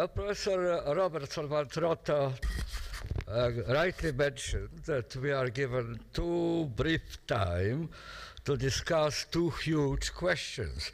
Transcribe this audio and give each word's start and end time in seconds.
Uh, 0.00 0.06
Professor 0.06 0.82
Robertson 0.96 1.46
von 1.46 1.68
uh, 3.28 3.50
rightly 3.68 4.12
mentioned 4.12 4.70
that 4.86 5.14
we 5.16 5.30
are 5.30 5.50
given 5.50 6.00
too 6.14 6.72
brief 6.74 7.18
time 7.26 7.86
to 8.42 8.56
discuss 8.56 9.26
two 9.30 9.50
huge 9.50 10.14
questions. 10.14 10.90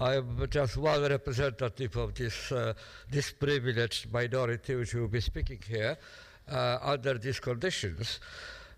I 0.00 0.14
am 0.14 0.46
just 0.48 0.78
one 0.78 1.02
representative 1.02 1.96
of 1.96 2.14
this, 2.14 2.50
uh, 2.50 2.72
this 3.10 3.30
privileged 3.30 4.10
minority 4.10 4.74
which 4.74 4.94
will 4.94 5.08
be 5.08 5.20
speaking 5.20 5.60
here 5.68 5.98
uh, 6.50 6.78
under 6.80 7.18
these 7.18 7.38
conditions. 7.38 8.20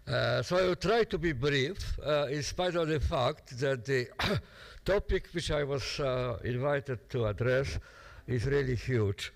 Uh, 0.08 0.42
so 0.42 0.56
I 0.56 0.62
will 0.62 0.74
try 0.74 1.04
to 1.04 1.18
be 1.18 1.30
brief, 1.30 2.00
uh, 2.04 2.26
in 2.26 2.42
spite 2.42 2.74
of 2.74 2.88
the 2.88 2.98
fact 2.98 3.56
that 3.60 3.84
the 3.84 4.08
topic 4.84 5.28
which 5.32 5.52
I 5.52 5.62
was 5.62 6.00
uh, 6.00 6.38
invited 6.42 7.08
to 7.10 7.26
address 7.26 7.78
is 8.26 8.44
really 8.44 8.74
huge 8.74 9.32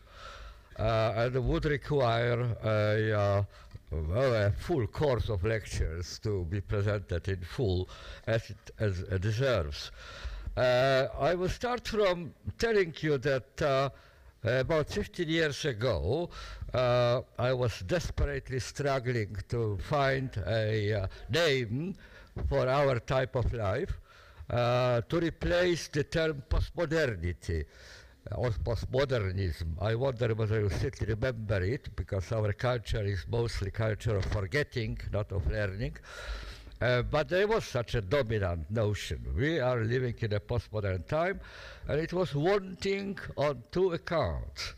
and 0.82 1.48
would 1.48 1.64
require 1.64 2.56
a, 2.64 3.12
uh, 3.12 3.42
well, 3.91 4.34
a 4.34 4.52
full 4.52 4.86
course 4.86 5.28
of 5.28 5.45
lectures 5.45 6.18
to 6.20 6.45
be 6.45 6.60
presented 6.60 7.28
in 7.28 7.41
full 7.42 7.88
as 8.27 8.50
it 8.50 8.70
as 8.78 9.00
it 9.00 9.20
deserves. 9.20 9.91
Uh, 10.56 11.06
I 11.18 11.34
will 11.34 11.48
start 11.48 11.86
from 11.88 12.34
telling 12.58 12.95
you 13.00 13.18
that 13.18 13.62
uh, 13.62 13.91
about 14.45 14.91
15 14.91 15.28
years 15.28 15.64
ago, 15.64 16.28
uh, 16.74 17.22
I 17.38 17.52
was 17.52 17.80
desperately 17.86 18.58
struggling 18.58 19.36
to 19.48 19.78
find 19.88 20.30
a 20.46 21.02
uh, 21.02 21.06
name 21.30 21.94
for 22.48 22.69
our 22.69 22.98
type 22.98 23.36
of 23.36 23.52
life 23.52 23.98
uh, 24.50 25.00
to 25.03 25.20
replace 25.20 25.88
the 25.88 26.05
term 26.05 26.42
postmodernity 26.50 27.64
or 28.31 28.51
postmodernism. 28.51 29.75
I 29.81 29.95
wonder 29.95 30.34
whether 30.34 30.61
you 30.61 30.70
still 30.70 30.92
remember 31.06 31.62
it 31.62 31.95
because 31.97 32.31
our 32.33 32.53
culture 32.53 33.03
is 33.03 33.25
mostly 33.28 33.70
culture 33.70 34.17
of 34.17 34.25
forgetting, 34.27 34.98
not 35.12 35.33
of 35.33 35.51
learning. 35.51 35.97
Uh, 36.81 37.03
but 37.03 37.28
there 37.28 37.47
was 37.47 37.65
such 37.65 37.95
a 37.95 38.00
dominant 38.00 38.70
notion. 38.70 39.25
We 39.37 39.61
are 39.61 39.84
living 39.84 40.15
in 40.19 40.33
a 40.33 40.41
postmodern 40.41 41.06
time, 41.06 41.41
and 41.87 42.00
it 42.00 42.12
was 42.12 42.34
wanting 42.34 43.19
on 43.37 43.62
two 43.70 43.93
accounts. 43.93 44.75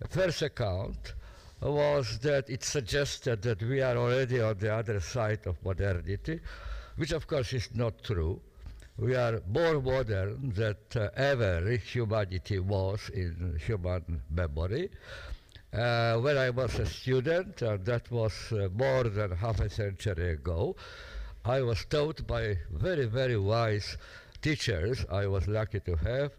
The 0.00 0.08
first 0.08 0.42
account 0.42 1.14
was 1.60 2.18
that 2.20 2.48
it 2.48 2.62
suggested 2.64 3.42
that 3.42 3.62
we 3.62 3.82
are 3.82 3.96
already 3.96 4.40
on 4.40 4.58
the 4.58 4.74
other 4.74 5.00
side 5.00 5.46
of 5.46 5.62
modernity, 5.64 6.40
which 6.96 7.12
of 7.12 7.26
course 7.26 7.52
is 7.52 7.68
not 7.74 8.02
true 8.02 8.40
we 8.98 9.14
are 9.14 9.42
more 9.48 9.80
modern 9.80 10.52
than 10.54 10.76
uh, 10.94 11.08
ever 11.16 11.76
humanity 11.76 12.58
was 12.58 13.10
in 13.12 13.58
human 13.64 14.22
memory. 14.30 14.90
Uh, 15.72 16.16
when 16.18 16.38
I 16.38 16.50
was 16.50 16.78
a 16.78 16.86
student, 16.86 17.60
and 17.60 17.84
that 17.84 18.10
was 18.10 18.32
uh, 18.52 18.68
more 18.74 19.04
than 19.04 19.32
half 19.32 19.60
a 19.60 19.68
century 19.68 20.30
ago, 20.30 20.76
I 21.44 21.60
was 21.62 21.84
taught 21.84 22.26
by 22.26 22.56
very, 22.70 23.06
very 23.06 23.36
wise 23.36 23.96
teachers 24.42 25.04
I 25.10 25.26
was 25.26 25.48
lucky 25.48 25.80
to 25.80 25.96
have 25.96 26.32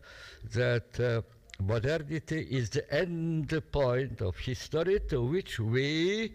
that 0.54 1.00
uh, 1.00 1.22
modernity 1.62 2.48
is 2.50 2.70
the 2.70 2.92
end 2.94 3.62
point 3.72 4.22
of 4.22 4.38
history 4.38 5.00
to 5.10 5.22
which 5.24 5.60
we 5.60 6.34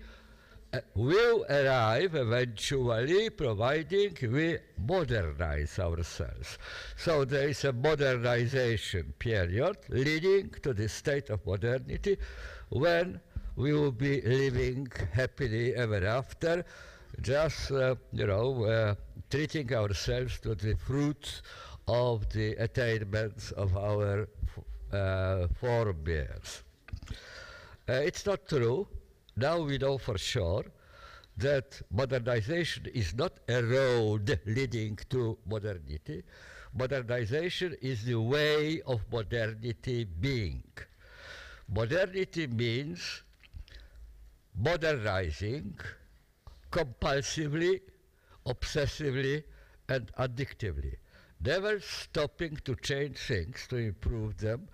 will 0.95 1.45
arrive 1.51 2.15
eventually 2.15 3.29
providing 3.31 4.17
we 4.23 4.59
modernize 4.87 5.79
ourselves. 5.79 6.59
So 6.97 7.25
there 7.25 7.49
is 7.49 7.65
a 7.65 7.73
modernization 7.73 9.13
period 9.19 9.77
leading 9.89 10.51
to 10.63 10.73
the 10.73 10.89
state 10.89 11.29
of 11.31 11.45
modernity 11.47 12.17
when 12.71 13.21
we 13.57 13.75
will 13.75 13.93
be 13.93 14.23
living 14.23 14.89
happily 15.13 15.75
ever 15.75 16.07
after, 16.07 16.65
just, 17.21 17.71
uh, 17.71 17.95
you 18.13 18.27
know, 18.27 18.65
uh, 18.65 18.95
treating 19.29 19.75
ourselves 19.75 20.41
to 20.41 20.55
the 20.55 20.75
fruits 20.75 21.43
of 21.87 22.31
the 22.33 22.53
attainments 22.53 23.51
of 23.53 23.77
our 23.77 24.27
uh, 24.93 25.49
forebears. 25.61 26.63
Uh, 27.89 27.93
it's 27.93 28.25
not 28.25 28.49
true 28.49 28.87
now 29.37 29.61
we 29.61 29.79
know 29.79 29.99
for 29.99 30.19
sure 30.19 30.65
that 31.37 31.81
modernization 31.91 32.87
is 32.95 33.15
not 33.15 33.33
a 33.49 33.63
road 33.63 34.39
leading 34.47 34.99
to 35.09 35.39
modernity. 35.47 36.23
Modernization 36.75 37.77
is 37.81 38.05
the 38.05 38.21
way 38.21 38.81
of 38.83 39.01
modernity 39.11 40.05
being. 40.05 40.65
Modernity 41.69 42.47
means 42.47 43.23
modernizing 44.55 45.79
compulsively, 46.71 47.81
obsessively, 48.47 49.45
and 49.89 50.11
addictively. 50.19 50.97
Never 51.45 51.81
stopping 51.81 52.57
to 52.65 52.75
change 52.77 53.19
things, 53.19 53.67
to 53.69 53.77
improve 53.77 54.39
them, 54.39 54.69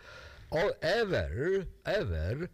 or 0.50 0.74
ever, 0.82 1.66
ever 1.86 2.48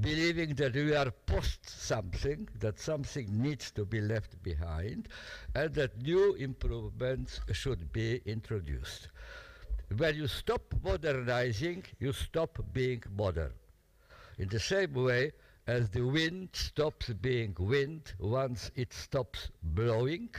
believing 0.00 0.54
that 0.54 0.74
we 0.74 0.94
are 0.94 1.10
post 1.10 1.68
something, 1.68 2.48
that 2.60 2.78
something 2.78 3.26
needs 3.42 3.70
to 3.72 3.84
be 3.84 4.00
left 4.00 4.40
behind, 4.42 5.08
and 5.54 5.74
that 5.74 6.00
new 6.02 6.34
improvements 6.34 7.40
should 7.52 7.92
be 7.92 8.20
introduced. 8.26 9.08
When 9.96 10.14
you 10.14 10.28
stop 10.28 10.62
modernizing, 10.84 11.84
you 11.98 12.12
stop 12.12 12.58
being 12.72 13.02
modern. 13.16 13.52
In 14.38 14.48
the 14.48 14.60
same 14.60 14.92
way 14.92 15.32
as 15.66 15.90
the 15.90 16.02
wind 16.02 16.50
stops 16.52 17.08
being 17.08 17.54
wind 17.58 18.12
once 18.18 18.70
it 18.76 18.92
stops 18.92 19.50
blowing, 19.62 20.30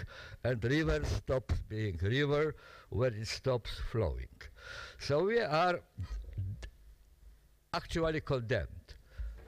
and 0.43 0.63
river 0.63 1.03
stops 1.05 1.55
being 1.67 1.99
river 2.01 2.55
when 2.89 3.13
it 3.13 3.27
stops 3.27 3.71
flowing. 3.91 4.29
So 4.99 5.25
we 5.25 5.39
are 5.41 5.79
actually 7.73 8.21
condemned 8.21 8.78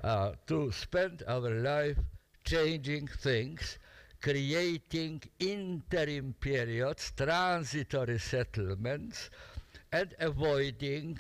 uh, 0.03 0.31
to 0.47 0.72
spend 0.72 1.23
our 1.28 1.50
life 1.50 1.97
changing 2.44 3.07
things, 3.07 3.78
creating 4.22 5.22
interim 5.39 6.34
periods, 6.39 7.12
transitory 7.16 8.19
settlements, 8.19 9.29
and 9.91 10.16
avoiding 10.19 11.19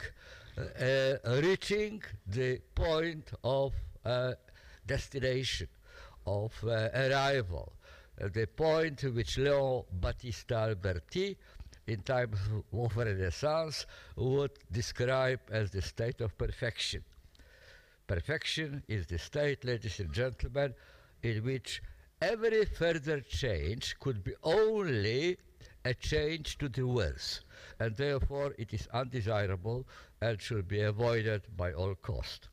uh, 0.57 1.15
reaching 1.41 2.01
the 2.27 2.59
point 2.75 3.31
of 3.43 3.73
uh, 4.05 4.33
destination, 4.85 5.67
of 6.25 6.53
uh, 6.63 6.89
arrival, 6.93 7.73
uh, 8.21 8.27
the 8.33 8.45
point 8.47 9.03
which 9.13 9.37
Leon 9.37 9.83
Battista 9.99 10.55
Alberti 10.55 11.37
in 11.87 12.01
times 12.01 12.37
of 12.73 12.95
Renaissance 12.95 13.85
would 14.15 14.51
describe 14.71 15.39
as 15.49 15.71
the 15.71 15.81
state 15.81 16.21
of 16.21 16.37
perfection. 16.37 17.03
Perfection 18.11 18.83
is 18.89 19.05
the 19.05 19.17
state, 19.17 19.63
ladies 19.63 20.01
and 20.01 20.11
gentlemen, 20.11 20.73
in 21.23 21.45
which 21.45 21.81
every 22.21 22.65
further 22.65 23.21
change 23.21 23.95
could 24.01 24.21
be 24.21 24.33
only 24.43 25.37
a 25.85 25.93
change 25.93 26.57
to 26.57 26.67
the 26.67 26.85
worse, 26.85 27.39
and 27.79 27.95
therefore 27.95 28.53
it 28.57 28.73
is 28.73 28.85
undesirable 28.91 29.87
and 30.19 30.41
should 30.41 30.67
be 30.67 30.81
avoided 30.81 31.43
by 31.55 31.71
all 31.71 31.95
cost. 31.95 32.49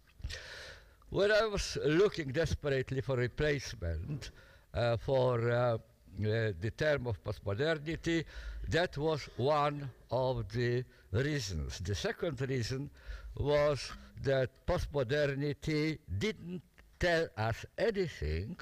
When 1.11 1.33
I 1.33 1.45
was 1.47 1.77
looking 1.85 2.29
desperately 2.29 3.01
for 3.01 3.17
replacement 3.17 4.31
uh, 4.75 4.97
for 4.97 5.51
uh, 5.51 5.55
uh, 5.55 5.79
the 6.19 6.73
term 6.77 7.09
of 7.09 7.21
postmodernity, 7.25 8.25
that 8.69 8.97
was 8.97 9.29
one 9.37 9.91
of 10.13 10.53
the 10.53 10.85
reasons. 11.11 11.81
The 11.81 11.97
second 11.97 12.41
reason 12.43 12.91
was 13.37 13.91
that 14.25 14.51
postmodernity 14.67 15.99
didn't 16.19 16.63
tell 16.99 17.29
us 17.37 17.65
anything 17.77 18.57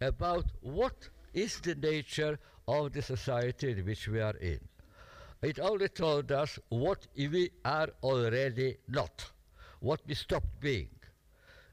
about 0.00 0.44
what 0.60 1.08
is 1.34 1.60
the 1.60 1.74
nature 1.74 2.38
of 2.66 2.92
the 2.92 3.02
society 3.02 3.72
in 3.72 3.84
which 3.84 4.08
we 4.08 4.20
are 4.20 4.36
in. 4.36 4.60
It 5.42 5.58
only 5.58 5.88
told 5.88 6.30
us 6.32 6.58
what 6.68 7.06
we 7.16 7.50
are 7.64 7.88
already 8.02 8.76
not, 8.88 9.30
what 9.80 10.00
we 10.06 10.14
stopped 10.14 10.60
being. 10.60 10.88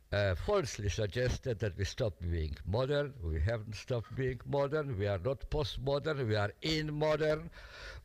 Uh, 0.10 0.36
falsely 0.36 0.88
suggested 0.88 1.60
that 1.60 1.78
we 1.78 1.84
stopped 1.84 2.22
being 2.32 2.56
modern. 2.66 3.14
We 3.22 3.42
haven't 3.42 3.76
stopped 3.76 4.16
being 4.16 4.40
modern. 4.46 4.98
We 4.98 5.06
are 5.06 5.20
not 5.20 5.50
postmodern. 5.50 6.26
We 6.26 6.36
are 6.38 6.54
in 6.62 6.94
modern. 6.94 7.50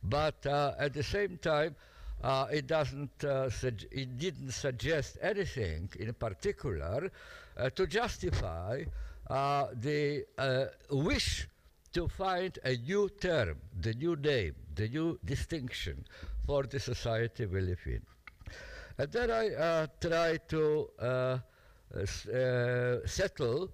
But 0.03 0.45
uh, 0.45 0.73
at 0.77 0.93
the 0.93 1.03
same 1.03 1.37
time, 1.37 1.77
uh, 2.23 2.47
it 2.51 2.67
doesn't, 2.67 3.23
uh, 3.23 3.49
it 3.91 4.17
didn't 4.17 4.51
suggest 4.51 5.17
anything 5.21 5.89
in 5.99 6.13
particular 6.13 7.11
uh, 7.57 7.69
to 7.71 7.85
justify 7.85 8.83
uh, 9.29 9.67
the 9.73 10.23
uh, 10.37 10.65
wish 10.89 11.47
to 11.91 12.07
find 12.07 12.57
a 12.63 12.75
new 12.77 13.09
term, 13.21 13.57
the 13.81 13.93
new 13.93 14.15
name, 14.15 14.55
the 14.75 14.87
new 14.87 15.19
distinction 15.25 16.05
for 16.45 16.63
the 16.63 16.79
society 16.79 17.45
we 17.45 17.61
live 17.61 17.79
in. 17.85 18.01
And 18.97 19.11
then 19.11 19.29
I 19.29 19.87
try 19.99 20.37
to 20.49 21.41
settle 23.05 23.69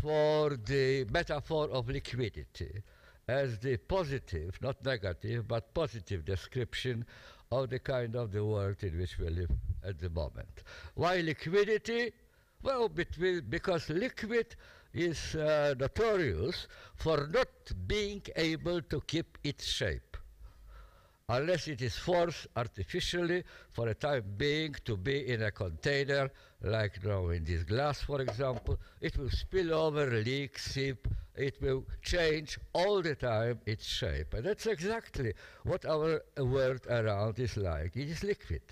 for 0.00 0.56
the 0.56 1.06
metaphor 1.10 1.68
of 1.70 1.88
liquidity 1.88 2.82
as 3.26 3.58
the 3.58 3.76
positive, 3.76 4.58
not 4.62 4.84
negative, 4.84 5.46
but 5.46 5.74
positive 5.74 6.24
description 6.24 7.04
of 7.50 7.70
the 7.70 7.78
kind 7.78 8.14
of 8.16 8.32
the 8.32 8.44
world 8.44 8.76
in 8.82 8.98
which 8.98 9.18
we 9.18 9.28
live 9.28 9.50
at 9.84 9.98
the 9.98 10.10
moment. 10.10 10.62
Why 10.94 11.20
liquidity? 11.20 12.12
Well, 12.62 12.88
between, 12.88 13.44
because 13.48 13.88
liquid 13.88 14.56
is 14.92 15.34
uh, 15.34 15.74
notorious 15.78 16.66
for 16.96 17.28
not 17.32 17.48
being 17.86 18.22
able 18.36 18.82
to 18.82 19.00
keep 19.02 19.38
its 19.44 19.64
shape 19.66 20.07
unless 21.28 21.68
it 21.68 21.82
is 21.82 21.96
forced 21.96 22.46
artificially 22.56 23.44
for 23.70 23.88
a 23.88 23.94
time 23.94 24.24
being 24.36 24.74
to 24.84 24.96
be 24.96 25.28
in 25.28 25.42
a 25.42 25.50
container, 25.50 26.30
like 26.62 27.04
now 27.04 27.28
in 27.28 27.44
this 27.44 27.64
glass, 27.64 28.00
for 28.00 28.20
example, 28.22 28.78
it 29.00 29.16
will 29.18 29.30
spill 29.30 29.74
over, 29.74 30.10
leak, 30.10 30.58
seep, 30.58 31.06
it 31.36 31.60
will 31.60 31.84
change 32.02 32.58
all 32.72 33.02
the 33.02 33.14
time 33.14 33.60
its 33.66 33.84
shape. 33.86 34.32
And 34.34 34.44
that's 34.44 34.66
exactly 34.66 35.34
what 35.64 35.84
our 35.84 36.22
world 36.38 36.80
around 36.88 37.38
is 37.38 37.56
like. 37.56 37.94
It 37.94 38.08
is 38.08 38.24
liquid. 38.24 38.62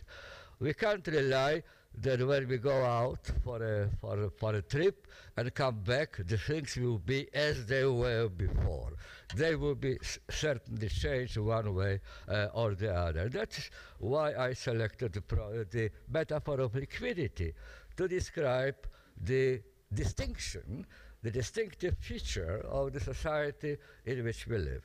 We 0.58 0.72
can't 0.72 1.06
rely 1.06 1.62
that 1.98 2.26
when 2.26 2.46
we 2.48 2.58
go 2.58 2.84
out 2.84 3.30
for 3.42 3.62
a, 3.62 3.88
for 4.00 4.24
a, 4.24 4.30
for 4.30 4.54
a 4.54 4.62
trip 4.62 5.06
and 5.36 5.54
come 5.54 5.80
back, 5.80 6.18
the 6.26 6.36
things 6.36 6.76
will 6.76 6.98
be 6.98 7.28
as 7.34 7.66
they 7.66 7.84
were 7.84 8.28
before. 8.28 8.92
They 9.34 9.56
will 9.56 9.74
be 9.74 9.98
certainly 10.30 10.88
changed 10.88 11.38
one 11.38 11.74
way 11.74 12.00
uh, 12.28 12.48
or 12.52 12.74
the 12.74 12.94
other. 12.94 13.28
That's 13.28 13.70
why 13.98 14.34
I 14.34 14.52
selected 14.52 15.14
the, 15.14 15.22
pro- 15.22 15.64
the 15.64 15.90
metaphor 16.10 16.60
of 16.60 16.74
liquidity 16.74 17.54
to 17.96 18.08
describe 18.08 18.76
the 19.22 19.62
distinction, 19.92 20.86
the 21.22 21.30
distinctive 21.30 21.96
feature 21.98 22.62
of 22.68 22.92
the 22.92 23.00
society 23.00 23.76
in 24.04 24.22
which 24.22 24.46
we 24.46 24.58
live. 24.58 24.84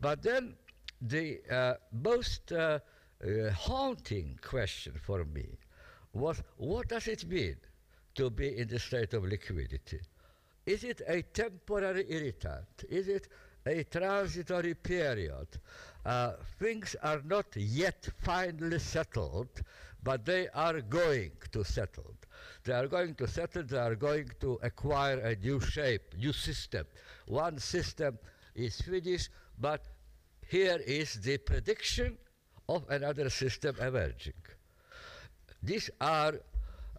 But 0.00 0.22
then 0.22 0.54
the 1.00 1.40
uh, 1.48 1.74
most 1.92 2.50
uh, 2.50 2.80
uh 3.24 3.50
haunting 3.50 4.38
question 4.42 4.94
for 5.04 5.24
me 5.24 5.58
was 6.12 6.42
what 6.56 6.88
does 6.88 7.08
it 7.08 7.26
mean 7.28 7.56
to 8.14 8.30
be 8.30 8.58
in 8.58 8.68
the 8.68 8.78
state 8.78 9.14
of 9.14 9.24
liquidity? 9.24 10.00
Is 10.66 10.84
it 10.84 11.00
a 11.06 11.22
temporary 11.22 12.04
irritant? 12.08 12.84
Is 12.90 13.08
it 13.08 13.28
a 13.64 13.84
transitory 13.84 14.74
period? 14.74 15.48
Uh, 16.04 16.32
things 16.58 16.96
are 17.02 17.22
not 17.24 17.46
yet 17.56 18.08
finally 18.18 18.78
settled, 18.78 19.62
but 20.02 20.24
they 20.24 20.48
are 20.48 20.80
going 20.80 21.32
to 21.52 21.64
settle. 21.64 22.14
They 22.64 22.72
are 22.72 22.86
going 22.86 23.14
to 23.16 23.26
settle, 23.26 23.62
they 23.62 23.78
are 23.78 23.94
going 23.94 24.30
to 24.40 24.58
acquire 24.62 25.18
a 25.20 25.36
new 25.36 25.60
shape, 25.60 26.14
new 26.18 26.32
system. 26.32 26.86
One 27.26 27.58
system 27.58 28.18
is 28.54 28.80
finished, 28.80 29.30
but 29.58 29.84
here 30.46 30.80
is 30.86 31.14
the 31.14 31.38
prediction 31.38 32.18
of 32.68 32.88
another 32.90 33.30
system 33.30 33.76
emerging. 33.80 34.42
These 35.62 35.90
are 36.00 36.34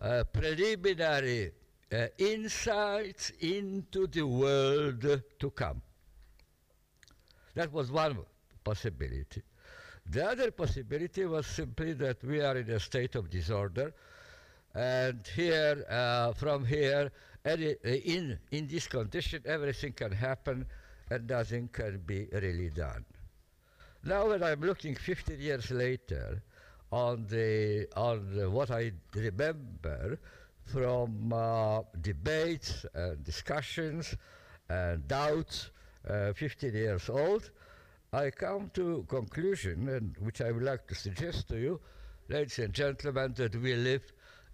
uh, 0.01 0.23
preliminary 0.31 1.51
uh, 1.91 2.07
insights 2.17 3.31
into 3.39 4.07
the 4.07 4.23
world 4.23 5.21
to 5.39 5.49
come. 5.51 5.81
That 7.55 7.71
was 7.71 7.91
one 7.91 8.17
possibility. 8.63 9.41
The 10.05 10.25
other 10.25 10.51
possibility 10.51 11.25
was 11.25 11.45
simply 11.45 11.93
that 11.93 12.23
we 12.23 12.41
are 12.41 12.57
in 12.57 12.69
a 12.69 12.79
state 12.79 13.15
of 13.15 13.29
disorder, 13.29 13.93
and 14.73 15.27
here, 15.35 15.85
uh, 15.89 16.33
from 16.33 16.65
here, 16.65 17.11
any, 17.45 17.71
uh, 17.71 17.89
in, 17.89 18.39
in 18.51 18.67
this 18.67 18.87
condition, 18.87 19.41
everything 19.45 19.93
can 19.93 20.11
happen 20.11 20.65
and 21.09 21.27
nothing 21.27 21.69
can 21.71 21.99
be 22.05 22.27
really 22.31 22.69
done. 22.69 23.05
Now, 24.03 24.29
when 24.29 24.43
I'm 24.43 24.61
looking 24.61 24.95
15 24.95 25.39
years 25.39 25.71
later, 25.71 26.41
on 26.91 27.25
the 27.27 27.87
on 27.95 28.51
what 28.51 28.71
I 28.71 28.91
remember 29.13 30.19
from 30.65 31.33
uh, 31.33 31.81
debates 32.01 32.85
and 32.93 33.23
discussions 33.23 34.15
and 34.69 35.07
doubts, 35.07 35.71
uh, 36.07 36.33
15 36.33 36.73
years 36.73 37.09
old, 37.09 37.49
I 38.13 38.29
come 38.31 38.71
to 38.73 39.05
conclusion, 39.07 39.87
and 39.89 40.15
which 40.19 40.41
I 40.41 40.51
would 40.51 40.63
like 40.63 40.87
to 40.87 40.95
suggest 40.95 41.47
to 41.49 41.57
you, 41.59 41.79
ladies 42.27 42.59
and 42.59 42.73
gentlemen, 42.73 43.33
that 43.37 43.55
we 43.55 43.75
live 43.75 44.03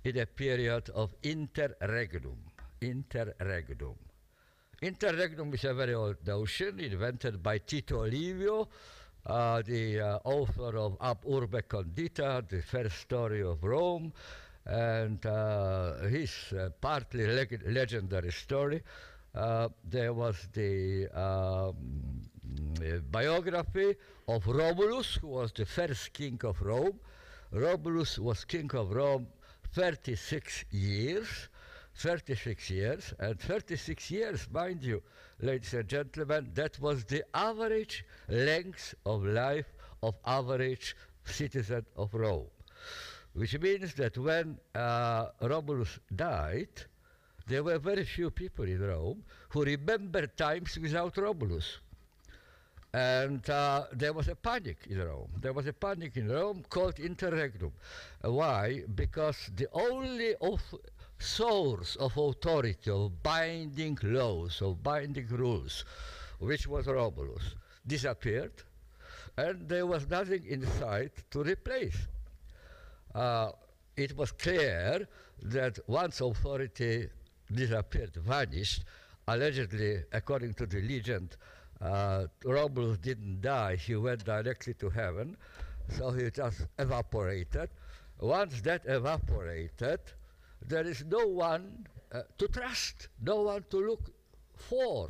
in 0.04 0.18
a 0.20 0.26
period 0.26 0.90
of 0.94 1.14
interregnum. 1.24 2.38
Interregnum. 2.82 3.96
Interregnum 4.82 5.54
is 5.54 5.64
a 5.64 5.74
very 5.74 5.94
old 5.94 6.18
notion 6.28 6.80
invented 6.80 7.42
by 7.42 7.58
Tito 7.60 8.06
Livio 8.06 8.68
uh, 9.26 9.62
the 9.64 10.00
uh, 10.00 10.20
author 10.24 10.78
of 10.78 10.98
Ab 11.02 11.18
Urbe 11.28 11.62
Condita, 11.68 12.48
the 12.48 12.62
first 12.62 13.00
story 13.00 13.42
of 13.42 13.64
Rome, 13.64 14.14
and 14.66 15.26
uh, 15.26 15.98
his 16.04 16.32
uh, 16.54 16.70
partly 16.82 17.28
leg 17.28 17.62
legendary 17.68 18.32
story. 18.32 18.82
Uh, 19.34 19.68
there 19.90 20.14
was 20.14 20.48
the 20.54 21.08
um, 21.14 21.76
biography 23.12 23.96
of 24.28 24.48
Romulus, 24.48 25.16
who 25.16 25.28
was 25.28 25.52
the 25.52 25.66
first 25.66 26.14
king 26.14 26.40
of 26.44 26.62
Rome. 26.62 27.00
Romulus 27.52 28.18
was 28.18 28.46
king 28.46 28.72
of 28.74 28.92
Rome 28.92 29.28
36 29.74 30.66
years. 30.72 31.50
36 31.96 32.70
years, 32.70 33.14
and 33.20 33.40
36 33.40 34.12
years, 34.12 34.48
mind 34.52 34.84
you, 34.84 35.02
ladies 35.40 35.74
and 35.74 35.88
gentlemen, 35.88 36.52
that 36.54 36.80
was 36.80 37.06
the 37.06 37.24
average 37.34 38.06
length 38.28 38.94
of 39.06 39.24
life 39.24 39.74
of 40.04 40.16
average 40.26 40.96
citizen 41.24 41.86
of 41.96 42.14
Rome. 42.14 42.48
Which 43.34 43.60
means 43.60 43.94
that 43.96 44.18
when 44.18 44.58
uh, 44.74 45.28
Romulus 45.42 46.00
died, 46.16 46.70
there 47.48 47.64
were 47.64 47.80
very 47.80 48.06
few 48.06 48.30
people 48.30 48.66
in 48.66 48.82
Rome 48.82 49.24
who 49.50 49.64
remembered 49.64 50.36
times 50.38 50.78
without 50.78 51.18
Romulus. 51.18 51.80
And 52.94 53.48
uh, 53.50 53.86
there 53.92 54.14
was 54.14 54.30
a 54.30 54.36
panic 54.36 54.78
in 54.90 55.00
Rome. 55.00 55.30
There 55.42 55.52
was 55.52 55.68
a 55.68 55.74
panic 55.74 56.16
in 56.16 56.30
Rome 56.30 56.64
called 56.70 56.98
interregnum. 56.98 57.74
Why? 58.22 58.84
Because 58.96 59.50
the 59.56 59.68
only 59.74 60.36
of 60.36 60.62
source 61.20 61.96
of 61.98 62.18
authority, 62.18 62.92
of 62.92 63.22
binding 63.24 63.98
laws, 64.04 64.62
of 64.62 64.82
binding 64.84 65.28
rules, 65.28 65.86
which 66.40 66.68
was 66.68 66.88
Romulus, 66.88 67.56
disappeared, 67.86 68.64
and 69.38 69.68
there 69.68 69.86
was 69.86 70.10
nothing 70.10 70.46
in 70.48 70.66
sight 70.80 71.12
to 71.32 71.44
replace. 71.44 71.98
Uh, 73.14 73.52
it 73.96 74.16
was 74.18 74.32
clear 74.32 75.08
that 75.42 75.80
once 75.88 76.22
authority 76.22 77.10
disappeared, 77.52 78.16
vanished, 78.16 78.84
allegedly, 79.28 80.04
according 80.12 80.54
to 80.54 80.66
the 80.66 80.82
legend, 80.82 81.38
uh, 81.82 82.26
Romulus 82.44 82.98
didn't 82.98 83.42
die, 83.42 83.76
he 83.76 83.96
went 83.96 84.24
directly 84.26 84.74
to 84.76 84.90
heaven, 84.90 85.36
so 85.90 86.12
he 86.12 86.30
just 86.32 86.66
evaporated. 86.80 87.70
Once 88.20 88.62
that 88.62 88.82
evaporated, 88.86 90.00
there 90.68 90.86
is 90.86 91.04
no 91.06 91.28
one 91.28 91.86
uh, 92.12 92.22
to 92.38 92.48
trust, 92.48 93.10
no 93.22 93.42
one 93.42 93.64
to 93.70 93.78
look 93.78 94.12
for. 94.56 95.10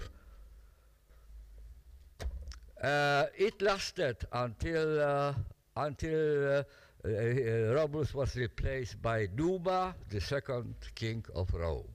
Uh, 2.81 3.25
it 3.37 3.61
lasted 3.61 4.17
until 4.31 5.01
uh, 5.01 5.33
until 5.77 6.59
uh, 6.59 6.63
uh, 7.05 7.73
Romulus 7.73 8.13
was 8.13 8.35
replaced 8.35 9.01
by 9.01 9.27
Numa, 9.35 9.95
the 10.09 10.19
second 10.19 10.75
king 10.93 11.23
of 11.33 11.53
Rome. 11.53 11.87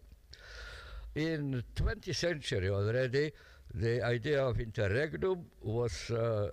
In 1.15 1.63
20th 1.75 2.15
century 2.15 2.69
already, 2.71 3.33
the 3.75 4.03
idea 4.03 4.45
of 4.45 4.61
interregnum 4.61 5.45
was 5.63 6.11
uh, 6.11 6.51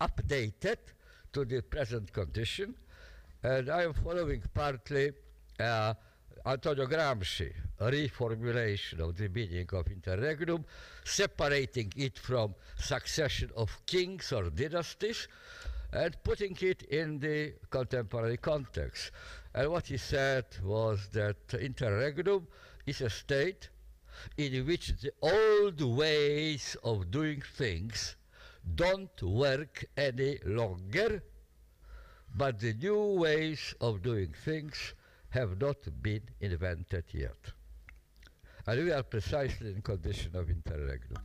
updated 0.00 0.78
to 1.32 1.44
the 1.44 1.60
present 1.62 2.12
condition, 2.12 2.74
and 3.42 3.68
I 3.68 3.82
am 3.82 3.92
following 3.92 4.42
partly 4.54 5.12
Antonio 6.46 6.86
Gramsci, 6.86 7.52
a 7.80 7.90
reformulation 7.90 9.00
of 9.00 9.16
the 9.16 9.28
meaning 9.28 9.68
of 9.72 9.86
interregnum, 9.88 10.64
separating 11.04 11.92
it 11.96 12.18
from 12.18 12.54
succession 12.76 13.50
of 13.56 13.84
kings 13.86 14.32
or 14.32 14.50
dynasties, 14.50 15.28
and 15.92 16.16
putting 16.22 16.56
it 16.60 16.82
in 16.82 17.18
the 17.18 17.54
contemporary 17.70 18.36
context. 18.36 19.10
And 19.54 19.70
what 19.70 19.86
he 19.86 19.96
said 19.96 20.44
was 20.62 21.08
that 21.12 21.36
interregnum 21.54 22.46
is 22.86 23.00
a 23.00 23.10
state 23.10 23.68
in 24.36 24.66
which 24.66 24.92
the 25.00 25.12
old 25.22 25.80
ways 25.80 26.76
of 26.84 27.10
doing 27.10 27.42
things 27.56 28.16
don't 28.74 29.22
work 29.22 29.84
any 29.96 30.38
longer, 30.44 31.22
but 32.36 32.60
the 32.60 32.74
new 32.74 33.14
ways 33.14 33.74
of 33.80 34.02
doing 34.02 34.34
things 34.44 34.94
have 35.30 35.60
not 35.60 35.76
been 36.02 36.22
invented 36.40 37.04
yet. 37.12 37.52
And 38.66 38.84
we 38.84 38.92
are 38.92 39.02
precisely 39.02 39.70
in 39.70 39.82
condition 39.82 40.36
of 40.36 40.50
interregnum. 40.50 41.22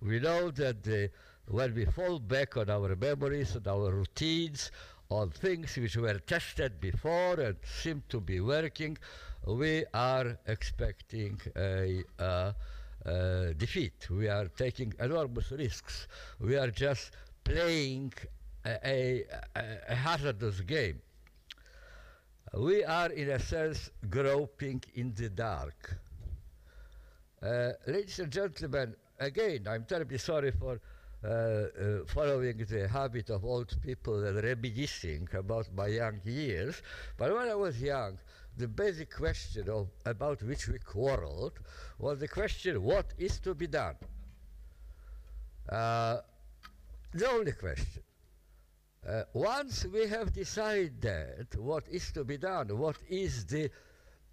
We 0.00 0.18
know 0.18 0.50
that 0.50 0.82
the, 0.82 1.10
when 1.46 1.74
we 1.74 1.84
fall 1.84 2.18
back 2.18 2.56
on 2.56 2.70
our 2.70 2.96
memories 2.96 3.54
and 3.54 3.66
our 3.68 3.92
routines, 3.92 4.70
on 5.08 5.30
things 5.30 5.76
which 5.76 5.96
were 5.96 6.18
tested 6.18 6.80
before 6.80 7.38
and 7.38 7.56
seem 7.64 8.02
to 8.08 8.20
be 8.20 8.40
working, 8.40 8.96
we 9.46 9.84
are 9.92 10.38
expecting 10.46 11.40
a, 11.56 12.02
uh, 12.18 12.52
uh, 13.04 13.52
defeat. 13.56 14.08
We 14.10 14.28
are 14.28 14.46
taking 14.46 14.94
enormous 14.98 15.50
risks. 15.50 16.06
We 16.40 16.56
are 16.56 16.70
just 16.70 17.10
playing 17.44 18.12
a, 18.64 19.24
a, 19.56 19.64
a 19.88 19.94
hazardous 19.94 20.60
game. 20.60 21.00
We 22.54 22.84
are, 22.84 23.10
in 23.10 23.30
a 23.30 23.38
sense, 23.38 23.90
groping 24.10 24.84
in 24.94 25.14
the 25.14 25.30
dark. 25.30 25.96
Uh, 27.42 27.70
ladies 27.86 28.18
and 28.18 28.30
gentlemen, 28.30 28.94
again, 29.18 29.66
I'm 29.66 29.84
terribly 29.86 30.18
sorry 30.18 30.50
for 30.50 30.78
uh, 31.24 31.28
uh, 31.28 32.04
following 32.08 32.58
the 32.58 32.88
habit 32.88 33.30
of 33.30 33.46
old 33.46 33.74
people 33.80 34.22
and 34.26 34.36
reminiscing 34.44 35.28
about 35.32 35.72
my 35.74 35.86
young 35.86 36.20
years. 36.24 36.82
But 37.16 37.34
when 37.34 37.48
I 37.48 37.54
was 37.54 37.80
young, 37.80 38.18
the 38.58 38.68
basic 38.68 39.14
question 39.14 39.70
of, 39.70 39.88
about 40.04 40.42
which 40.42 40.68
we 40.68 40.78
quarreled 40.78 41.58
was 41.98 42.20
the 42.20 42.28
question, 42.28 42.82
what 42.82 43.14
is 43.16 43.40
to 43.40 43.54
be 43.54 43.66
done? 43.66 43.96
Uh, 45.70 46.18
the 47.14 47.30
only 47.30 47.52
question. 47.52 48.02
Uh, 49.04 49.24
once 49.34 49.84
we 49.86 50.06
have 50.06 50.32
decided 50.32 51.48
what 51.56 51.82
is 51.88 52.12
to 52.12 52.22
be 52.22 52.38
done, 52.38 52.68
what 52.78 52.96
is 53.08 53.44
the 53.46 53.68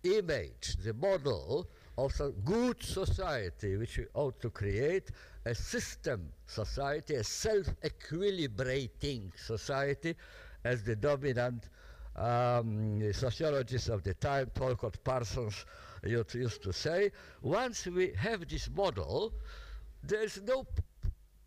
image, 0.04 0.76
the 0.84 0.94
model 0.94 1.68
of 1.98 2.14
a 2.22 2.30
good 2.30 2.80
society 2.84 3.78
which 3.78 3.98
we 3.98 4.06
ought 4.14 4.40
to 4.40 4.52
create, 4.52 5.10
a 5.46 5.56
system 5.56 6.32
society, 6.46 7.16
a 7.16 7.24
self-equilibrating 7.24 9.32
society 9.36 10.16
as 10.64 10.84
the 10.84 10.96
dominant 10.96 11.68
um, 12.16 13.12
sociologists 13.12 13.90
of 13.90 14.04
the 14.04 14.14
time, 14.14 14.52
Talcott 14.54 15.04
Parsons 15.04 15.66
used 16.04 16.62
to 16.62 16.72
say, 16.72 17.12
once 17.42 17.88
we 17.88 18.14
have 18.16 18.48
this 18.48 18.70
model, 18.70 19.34
there's 20.04 20.40
no 20.44 20.68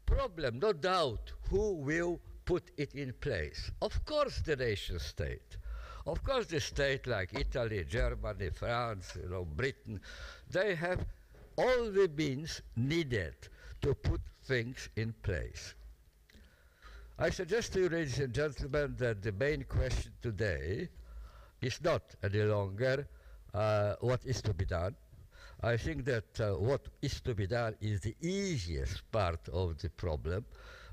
problem, 0.06 0.58
no 0.58 0.72
doubt, 0.72 1.30
who 1.48 1.74
will 1.74 2.20
put 2.44 2.70
it 2.76 2.94
in 2.94 3.12
place. 3.20 3.70
Of 3.80 4.04
course, 4.04 4.38
the 4.40 4.56
nation 4.56 4.98
state. 4.98 5.56
Of 6.06 6.22
course, 6.24 6.46
the 6.46 6.60
state 6.60 7.06
like 7.06 7.38
Italy, 7.38 7.84
Germany, 7.88 8.50
France, 8.50 9.16
you 9.22 9.28
know, 9.28 9.44
Britain, 9.44 10.00
they 10.50 10.74
have 10.74 11.04
all 11.56 11.90
the 11.90 12.10
means 12.16 12.62
needed 12.76 13.34
to 13.82 13.94
put 13.94 14.20
things 14.44 14.88
in 14.96 15.12
place. 15.22 15.74
I 17.18 17.30
suggest 17.30 17.72
to 17.74 17.80
you, 17.80 17.88
ladies 17.88 18.18
and 18.18 18.32
gentlemen, 18.34 18.96
that 18.98 19.22
the 19.22 19.32
main 19.32 19.64
question 19.64 20.12
today 20.22 20.88
is 21.60 21.80
not 21.82 22.02
any 22.22 22.42
longer 22.42 23.06
uh, 23.54 23.94
what 24.00 24.24
is 24.24 24.42
to 24.42 24.52
be 24.54 24.64
done. 24.64 24.96
I 25.62 25.76
think 25.76 26.04
that 26.06 26.40
uh, 26.40 26.54
what 26.54 26.88
is 27.02 27.20
to 27.20 27.34
be 27.34 27.46
done 27.46 27.76
is 27.80 28.00
the 28.00 28.16
easiest 28.20 29.08
part 29.12 29.48
of 29.50 29.78
the 29.78 29.90
problem. 29.90 30.44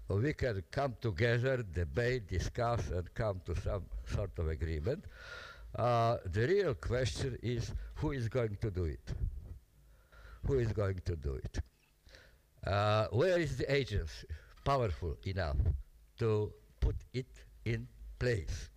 We 0.10 0.34
can 0.34 0.64
come 0.72 0.96
together, 1.00 1.64
debate, 1.64 2.28
discuss, 2.28 2.90
and 2.90 3.14
come 3.14 3.42
to 3.46 3.56
some 3.56 3.86
sort 4.08 4.32
of 4.40 4.48
agreement. 4.50 5.06
Uh, 5.76 6.18
the 6.26 6.48
real 6.48 6.74
question 6.74 7.38
is 7.44 7.72
who 7.96 8.12
is 8.12 8.28
going 8.28 8.58
to 8.60 8.72
do 8.72 8.86
it? 8.86 9.14
Who 10.48 10.58
is 10.58 10.72
going 10.74 11.00
to 11.06 11.16
do 11.16 11.36
it? 11.36 11.60
Uh, 12.66 13.08
where 13.12 13.40
is 13.40 13.58
the 13.58 13.72
agency 13.72 14.26
powerful 14.66 15.16
enough 15.26 15.58
to 16.18 16.52
put 16.80 16.96
it 17.14 17.28
in 17.66 17.88
place? 18.18 18.70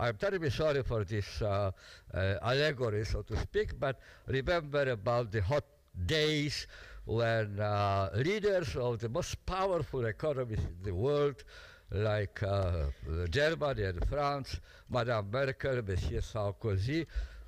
I'm 0.00 0.16
terribly 0.16 0.50
sorry 0.50 0.82
for 0.84 1.04
this 1.04 1.42
uh, 1.42 1.70
uh, 2.14 2.34
allegory, 2.40 3.04
so 3.04 3.22
to 3.22 3.36
speak, 3.36 3.78
but 3.78 4.00
remember 4.26 4.90
about 4.90 5.32
the 5.32 5.42
hot 5.42 5.64
days 6.06 6.66
when 7.08 7.58
uh, 7.58 8.10
leaders 8.16 8.76
of 8.76 8.98
the 8.98 9.08
most 9.08 9.34
powerful 9.46 10.04
economies 10.04 10.58
in 10.58 10.76
the 10.82 10.94
world, 10.94 11.42
like 11.90 12.42
uh, 12.42 12.84
Germany 13.30 13.84
and 13.84 14.06
France, 14.06 14.60
Madame 14.90 15.30
Merkel, 15.30 15.80
Monsieur 15.82 16.20
Sarkozy, 16.20 17.06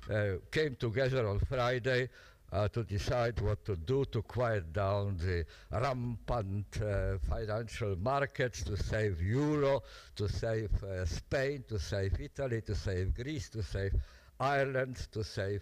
uh, 0.09 0.37
came 0.49 0.75
together 0.77 1.27
on 1.27 1.37
Friday 1.41 2.09
uh, 2.51 2.67
to 2.69 2.83
decide 2.83 3.39
what 3.39 3.63
to 3.63 3.75
do 3.75 4.03
to 4.05 4.23
quiet 4.23 4.73
down 4.73 5.15
the 5.17 5.45
rampant 5.71 6.65
uh, 6.81 7.19
financial 7.29 7.95
markets, 7.97 8.63
to 8.63 8.75
save 8.75 9.21
euro, 9.21 9.83
to 10.15 10.27
save 10.27 10.71
uh, 10.83 11.05
Spain, 11.05 11.63
to 11.67 11.77
save 11.77 12.19
Italy, 12.19 12.61
to 12.61 12.73
save 12.73 13.13
Greece, 13.13 13.47
to 13.49 13.61
save 13.61 13.93
Ireland, 14.39 15.07
to 15.11 15.23
save 15.23 15.61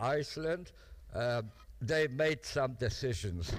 Iceland. 0.00 0.72
Um, 1.14 1.50
they 1.80 2.08
made 2.08 2.44
some 2.44 2.74
decisions 2.74 3.52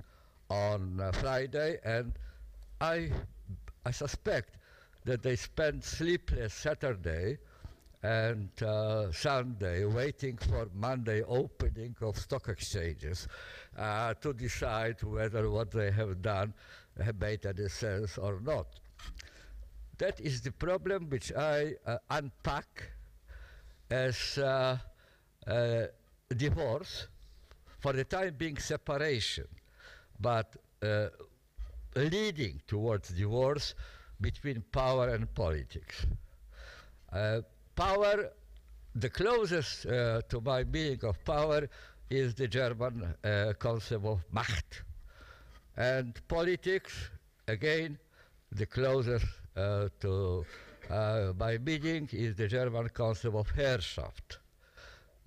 on 0.50 1.00
uh, 1.00 1.12
Friday, 1.12 1.80
and 1.84 2.14
I, 2.82 3.12
I 3.86 3.92
suspect 3.92 4.58
that 5.06 5.24
they 5.24 5.36
spent 5.36 5.84
sleepless 5.84 6.54
Saturday 6.54 7.38
and 8.04 8.50
uh, 8.62 9.12
Sunday 9.12 9.86
waiting 9.86 10.38
for 10.38 10.68
Monday 10.76 11.24
opening 11.24 11.96
of 12.02 12.18
stock 12.18 12.48
exchanges 12.48 13.28
uh, 13.78 14.14
to 14.16 14.34
decide 14.34 15.02
whether 15.04 15.50
what 15.50 15.72
they 15.72 15.92
have 15.92 16.22
done 16.22 16.54
made 17.20 17.46
any 17.46 17.70
sense 17.70 18.18
or 18.18 18.40
not. 18.42 18.68
That 19.98 20.20
is 20.20 20.42
the 20.42 20.52
problem 20.52 21.10
which 21.10 21.34
I 21.34 21.76
uh, 21.86 21.98
unpack 22.10 22.92
as 23.90 24.38
uh, 24.38 24.78
uh, 25.48 25.84
divorce, 26.36 27.08
for 27.88 27.94
the 27.94 28.04
time 28.04 28.36
being 28.38 28.58
separation, 28.58 29.48
but 30.20 30.56
uh, 30.84 31.08
leading 31.96 32.62
towards 32.68 33.10
divorce 33.10 33.76
between 34.20 34.62
power 34.72 35.10
and 35.10 35.34
politics 35.34 36.06
power, 37.78 38.32
the 38.96 39.10
closest 39.10 39.86
uh, 39.86 40.22
to 40.28 40.42
my 40.42 40.64
meaning 40.64 41.00
of 41.04 41.24
power 41.24 41.70
is 42.10 42.34
the 42.36 42.48
German 42.48 43.14
uh, 43.24 43.54
concept 43.58 44.04
of 44.06 44.20
Macht. 44.32 44.84
And 45.78 46.20
politics, 46.28 46.94
again, 47.48 48.00
the 48.52 48.66
closest 48.66 49.26
uh, 49.56 49.90
to 50.02 50.46
uh, 50.90 51.34
my 51.40 51.58
meaning 51.60 52.10
is 52.12 52.36
the 52.36 52.48
German 52.48 52.90
concept 52.90 53.36
of 53.36 53.48
Herrschaft. 53.56 54.40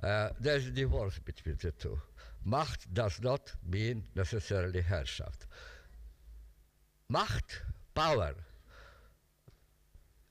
Uh, 0.03 0.31
there's 0.41 0.67
a 0.67 0.71
divorce 0.71 1.19
between 1.19 1.57
the 1.63 1.71
two. 1.73 1.99
Macht 2.45 2.93
does 2.93 3.21
not 3.21 3.53
mean 3.67 4.05
necessarily 4.15 4.81
Herrschaft. 4.81 5.47
Macht, 7.09 7.63
power, 7.95 8.35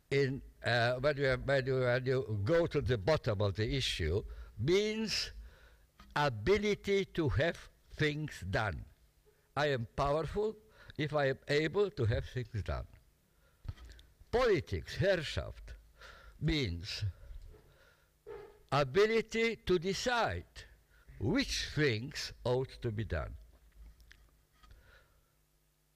in 0.10 0.42
uh, 0.66 0.94
when, 0.96 1.18
you, 1.18 1.38
when, 1.46 1.66
you, 1.66 1.80
when 1.80 2.06
you 2.06 2.40
go 2.44 2.66
to 2.66 2.82
the 2.82 2.98
bottom 2.98 3.42
of 3.42 3.56
the 3.56 3.76
issue, 3.76 4.24
means 4.58 5.32
ability 6.16 7.06
to 7.06 7.30
have 7.30 7.58
things 7.96 8.44
done. 8.50 8.84
I 9.56 9.68
am 9.68 9.88
powerful 9.96 10.56
if 10.98 11.14
I 11.14 11.30
am 11.30 11.38
able 11.48 11.90
to 11.92 12.06
have 12.06 12.26
things 12.26 12.64
done. 12.64 12.86
Politics, 14.32 14.96
Herrschaft, 14.98 15.74
means 16.42 17.04
ability 18.72 19.60
to 19.66 19.80
decide 19.80 20.46
which 21.20 21.68
things 21.76 22.34
ought 22.44 22.70
to 22.82 22.92
be 22.92 23.04
done. 23.04 23.34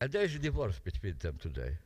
And 0.02 0.12
there's 0.12 0.36
a 0.36 0.40
divorce 0.40 0.80
between 0.80 1.16
them 1.20 1.38
today. 1.42 1.78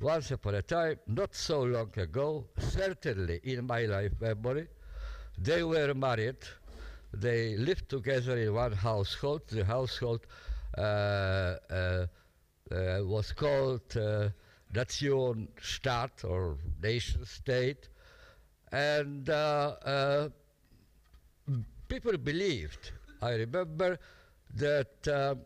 Once 0.00 0.32
upon 0.32 0.56
a 0.56 0.62
time, 0.62 0.98
not 1.06 1.34
so 1.34 1.62
long 1.62 1.90
ago, 1.96 2.44
certainly 2.58 3.40
in 3.44 3.64
my 3.66 3.82
life 3.86 4.12
memory, 4.20 4.66
they 5.38 5.62
were 5.62 5.94
married. 5.94 6.36
They 7.12 7.56
lived 7.56 7.88
together 7.88 8.36
in 8.36 8.52
one 8.52 8.72
household. 8.72 9.42
The 9.48 9.64
household 9.64 10.26
uh, 10.76 10.80
uh, 10.80 12.06
uh, 12.70 12.98
was 13.04 13.32
called 13.32 13.96
uh, 13.96 14.30
Nation 14.74 15.48
or 16.24 16.56
nation 16.82 17.24
state. 17.24 17.88
And 18.72 19.30
uh, 19.30 19.76
uh, 19.84 20.28
people 21.94 22.18
believed, 22.18 22.90
I 23.22 23.32
remember, 23.44 23.98
that 24.56 24.96
um, 25.06 25.38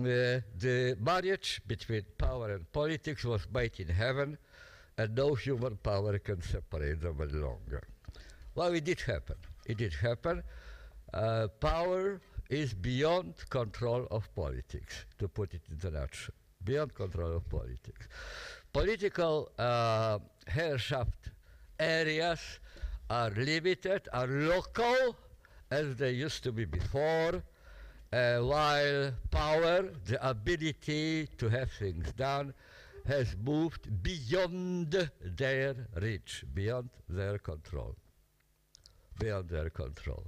uh, 0.00 0.40
the 0.64 0.96
marriage 1.00 1.60
between 1.68 2.02
power 2.18 2.50
and 2.54 2.70
politics 2.72 3.24
was 3.24 3.46
made 3.54 3.78
in 3.78 3.88
heaven, 3.88 4.36
and 4.98 5.14
no 5.14 5.34
human 5.34 5.76
power 5.76 6.18
can 6.18 6.42
separate 6.42 7.00
them 7.00 7.18
any 7.22 7.38
longer. 7.48 7.82
Well, 8.56 8.74
it 8.74 8.84
did 8.84 9.00
happen. 9.00 9.36
It 9.64 9.78
did 9.78 9.94
happen. 9.94 10.42
Uh, 11.14 11.46
power 11.60 12.20
is 12.50 12.74
beyond 12.74 13.34
control 13.48 14.08
of 14.10 14.22
politics, 14.34 15.04
to 15.20 15.28
put 15.28 15.54
it 15.54 15.62
in 15.70 15.78
the 15.78 15.90
nutshell. 15.98 16.34
Beyond 16.64 16.94
control 16.94 17.36
of 17.36 17.48
politics. 17.48 18.08
Political 18.72 19.52
uh, 19.56 20.18
Herrschaft 20.48 21.30
areas 21.78 22.40
are 23.08 23.30
limited, 23.30 24.08
are 24.12 24.26
local, 24.26 25.16
as 25.72 25.96
they 25.96 26.12
used 26.12 26.44
to 26.44 26.52
be 26.52 26.66
before, 26.66 27.42
uh, 28.12 28.38
while 28.40 29.12
power, 29.30 29.88
the 30.04 30.18
ability 30.34 31.26
to 31.38 31.48
have 31.48 31.70
things 31.72 32.12
done, 32.12 32.52
has 33.06 33.34
moved 33.42 34.02
beyond 34.02 35.10
their 35.24 35.74
reach, 35.96 36.44
beyond 36.52 36.90
their 37.08 37.38
control. 37.38 37.96
Beyond 39.18 39.48
their 39.48 39.70
control. 39.70 40.26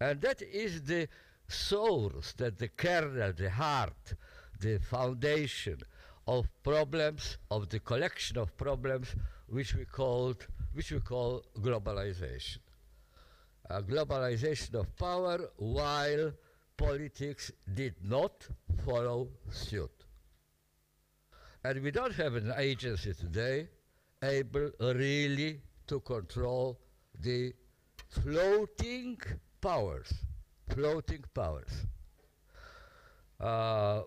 And 0.00 0.22
that 0.22 0.40
is 0.40 0.82
the 0.82 1.06
source, 1.48 2.32
that 2.38 2.58
the 2.58 2.68
kernel, 2.68 3.32
the 3.36 3.50
heart, 3.50 4.14
the 4.58 4.78
foundation 4.78 5.78
of 6.26 6.48
problems, 6.62 7.36
of 7.50 7.68
the 7.68 7.80
collection 7.80 8.38
of 8.38 8.56
problems 8.56 9.14
which 9.48 9.74
we 9.74 9.84
called, 9.84 10.46
which 10.72 10.90
we 10.92 11.00
call 11.00 11.42
globalization. 11.60 12.58
A 13.70 13.82
globalization 13.82 14.74
of 14.76 14.96
power 14.96 15.50
while 15.56 16.32
politics 16.76 17.52
did 17.74 17.94
not 18.02 18.48
follow 18.84 19.28
suit. 19.50 19.90
And 21.64 21.82
we 21.82 21.90
don't 21.90 22.14
have 22.14 22.34
an 22.36 22.54
agency 22.56 23.12
today 23.12 23.68
able 24.22 24.70
really 24.80 25.60
to 25.86 26.00
control 26.00 26.78
the 27.20 27.52
floating 28.08 29.18
powers, 29.60 30.12
floating 30.70 31.24
powers. 31.34 31.86
Uh, 33.38 34.02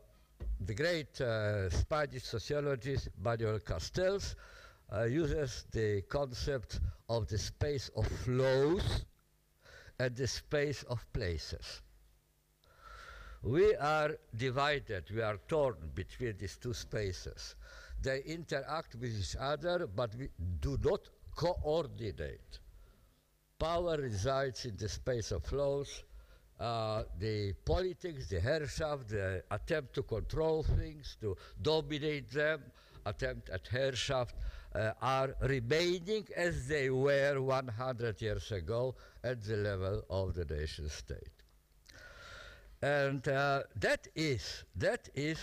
the 0.59 0.73
great 0.73 1.21
uh, 1.21 1.69
Spanish 1.69 2.23
sociologist 2.23 3.09
Manuel 3.21 3.59
Castells 3.59 4.35
uh, 4.91 5.03
uses 5.03 5.65
the 5.71 6.01
concept 6.09 6.79
of 7.09 7.27
the 7.27 7.37
space 7.37 7.89
of 7.95 8.07
flows 8.07 9.05
and 10.01 10.15
the 10.15 10.27
space 10.27 10.81
of 10.83 10.99
places. 11.13 11.81
We 13.43 13.75
are 13.75 14.17
divided, 14.35 15.03
we 15.13 15.21
are 15.21 15.37
torn 15.47 15.75
between 15.93 16.37
these 16.39 16.57
two 16.57 16.73
spaces. 16.73 17.55
They 18.01 18.21
interact 18.25 18.95
with 18.95 19.13
each 19.19 19.35
other, 19.39 19.85
but 19.85 20.15
we 20.15 20.29
do 20.59 20.77
not 20.83 21.01
coordinate. 21.35 22.59
Power 23.59 23.97
resides 23.97 24.65
in 24.65 24.75
the 24.75 24.89
space 24.89 25.31
of 25.31 25.43
flows. 25.43 26.03
Uh, 26.59 27.03
the 27.19 27.53
politics, 27.65 28.27
the 28.27 28.39
Herrschaft, 28.39 29.09
the 29.09 29.43
attempt 29.51 29.93
to 29.95 30.03
control 30.03 30.63
things, 30.63 31.17
to 31.21 31.35
dominate 31.61 32.31
them, 32.31 32.61
attempt 33.05 33.49
at 33.49 33.67
Herrschaft, 33.67 34.33
uh, 34.75 34.91
are 35.01 35.35
remaining 35.41 36.27
as 36.35 36.67
they 36.67 36.89
were 36.89 37.41
100 37.41 38.21
years 38.21 38.51
ago 38.51 38.95
at 39.23 39.43
the 39.43 39.57
level 39.57 40.03
of 40.09 40.33
the 40.33 40.45
nation 40.45 40.89
state. 40.89 41.29
And 42.81 43.27
uh, 43.27 43.63
that 43.75 44.07
is, 44.15 44.63
that 44.75 45.09
is 45.13 45.37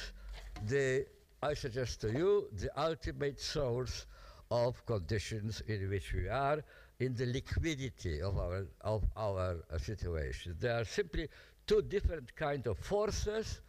the, 0.67 1.07
I 1.43 1.55
suggest 1.55 2.01
to 2.01 2.13
you, 2.13 2.49
the 2.59 2.71
ultimate 2.81 3.41
source 3.41 4.07
of 4.51 4.85
conditions 4.87 5.61
in 5.69 5.89
which 5.89 6.13
we 6.13 6.29
are 6.29 6.65
in 7.01 7.15
the 7.15 7.27
liquidity 7.27 8.21
of 8.21 8.39
our, 8.39 8.67
of 8.81 9.05
our 9.17 9.57
uh, 9.71 9.79
situation. 9.79 10.57
There 10.59 10.81
are 10.81 10.85
simply 10.85 11.29
two 11.67 11.83
different 11.83 12.35
kind 12.35 12.67
of 12.67 12.79
forces, 12.79 13.61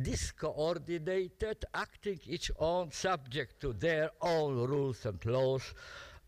discoordinated, 0.00 1.64
acting 1.74 2.20
each 2.26 2.50
own 2.58 2.92
subject 2.92 3.60
to 3.60 3.72
their 3.72 4.10
own 4.20 4.56
rules 4.56 5.04
and 5.06 5.24
laws, 5.24 5.74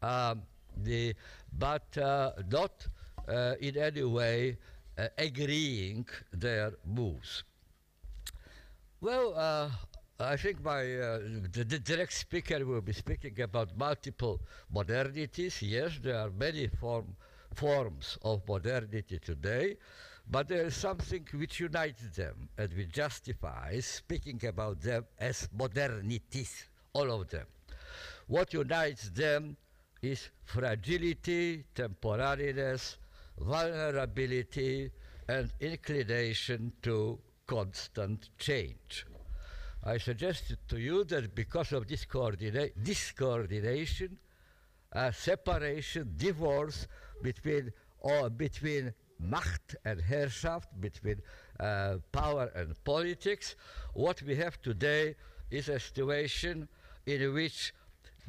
um, 0.02 0.42
the, 0.76 1.14
but 1.58 1.96
uh, 1.98 2.32
not 2.50 2.87
uh, 3.28 3.54
in 3.61 3.76
any 3.76 4.02
way 4.02 4.56
uh, 4.98 5.08
agreeing 5.18 6.06
their 6.32 6.72
moves. 6.85 7.44
Well, 9.00 9.70
I 10.22 10.37
think 10.37 10.62
my 10.62 10.80
uh, 10.80 11.18
the, 11.52 11.64
the, 11.64 11.96
next 11.96 12.18
speaker 12.18 12.64
will 12.64 12.80
be 12.80 12.92
speaking 12.92 13.40
about 13.40 13.76
multiple 13.76 14.40
modernities. 14.72 15.61
Yes, 15.61 15.98
there 16.00 16.16
are 16.18 16.30
many 16.30 16.68
form, 16.68 17.16
forms 17.54 18.18
of 18.22 18.46
modernity 18.46 19.18
today, 19.18 19.76
but 20.30 20.48
there 20.48 20.66
is 20.66 20.74
something 20.74 21.26
which 21.35 21.61
unites 21.61 22.02
them 22.16 22.48
and 22.56 22.72
which 22.74 22.90
justifies 22.90 23.87
speaking 23.87 24.40
about 24.46 24.80
them 24.80 25.04
as 25.18 25.48
modernities, 25.56 26.64
all 26.92 27.11
of 27.11 27.28
them. 27.28 27.46
What 28.26 28.54
unites 28.54 29.11
them 29.11 29.56
is 30.00 30.30
fragility, 30.44 31.64
temporariness, 31.74 32.96
vulnerability, 33.38 34.90
and 35.28 35.52
inclination 35.61 36.72
to 36.82 37.18
constant 37.46 38.30
change. 38.38 39.06
I 39.85 39.98
suggested 39.98 40.58
to 40.68 40.78
you 40.78 41.02
that 41.04 41.35
because 41.35 41.72
of 41.72 41.88
this 41.88 42.06
discoordination, 42.06 44.11
uh, 44.92 45.11
separation, 45.11 46.14
divorce 46.16 46.87
between, 47.22 47.72
or 47.98 48.30
between 48.30 48.94
Macht 49.22 49.76
and 49.85 50.00
Herrschaft, 50.00 50.68
between 50.80 51.20
uh, 51.61 51.96
power 52.11 52.50
and 52.54 52.74
politics, 52.85 53.56
what 53.94 54.22
we 54.22 54.35
have 54.37 54.61
today 54.62 55.14
is 55.50 55.68
a 55.68 55.78
situation 55.78 56.68
in 57.06 57.32
which 57.35 57.72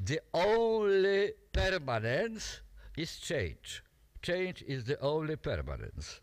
the 0.04 0.20
only 0.34 1.32
permanence 1.52 2.62
is 2.98 3.18
change. 3.18 3.84
Change 4.22 4.64
is 4.68 4.84
the 4.84 5.00
only 5.00 5.36
permanence. 5.36 6.22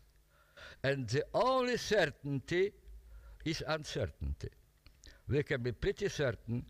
And 0.83 1.07
the 1.07 1.23
only 1.33 1.77
certainty 1.77 2.71
is 3.45 3.63
uncertainty 3.67 4.49
we 5.31 5.43
can 5.43 5.61
be 5.63 5.71
pretty 5.71 6.09
certain 6.09 6.65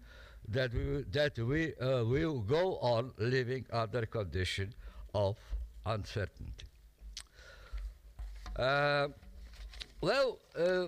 that 0.47 0.73
we, 0.73 1.03
that 1.11 1.37
we 1.39 1.75
uh, 1.75 2.03
will 2.03 2.39
go 2.41 2.77
on 2.77 3.11
living 3.17 3.65
under 3.71 4.05
condition 4.05 4.73
of 5.13 5.35
uncertainty. 5.85 6.65
Uh, 8.62 9.08
well, 10.02 10.38
uh, 10.56 10.86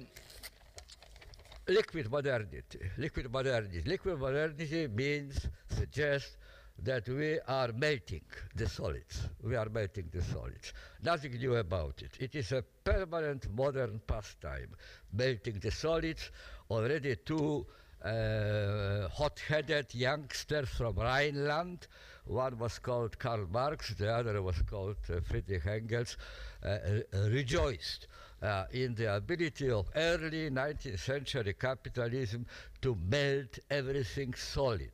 liquid 1.68 2.12
modernity. 2.12 2.78
Liquid 3.00 3.32
modernity. 3.32 3.82
Liquid 3.84 4.20
modernity 4.20 4.88
means, 4.88 5.48
suggests 5.70 6.38
that 6.84 7.10
we 7.10 7.40
are 7.48 7.72
melting 7.72 8.22
the 8.56 8.70
solids. 8.70 9.28
We 9.42 9.56
are 9.56 9.70
melting 9.70 10.10
the 10.14 10.22
solids. 10.22 10.72
Nothing 11.02 11.32
new 11.40 11.56
about 11.56 12.04
it. 12.04 12.12
It 12.20 12.36
is 12.36 12.52
a 12.52 12.64
permanent 12.84 13.48
modern 13.56 14.02
pastime, 14.06 14.76
melting 15.12 15.58
the 15.58 15.72
solids 15.72 16.30
already 16.70 17.16
two 17.26 17.66
uh, 18.06 19.08
hot-headed 19.08 19.96
youngsters 19.96 20.70
from 20.70 20.96
Rhineland. 20.98 21.88
One 22.26 22.58
was 22.58 22.80
called 22.80 23.20
Karl 23.20 23.48
Marx, 23.52 23.94
the 23.96 24.14
other 24.14 24.42
was 24.42 24.62
called 24.62 24.96
uh, 25.10 25.20
Friedrich 25.22 25.66
Engels, 25.66 26.18
uh, 26.64 26.68
uh 26.68 27.30
rejoiced 27.30 28.08
uh, 28.42 28.66
in 28.72 28.96
the 28.96 29.16
ability 29.16 29.70
of 29.70 29.90
early 29.96 30.50
19th 30.50 31.00
century 31.00 31.54
capitalism 31.54 32.46
to 32.82 32.98
melt 33.10 33.60
everything 33.70 34.34
solid 34.34 34.92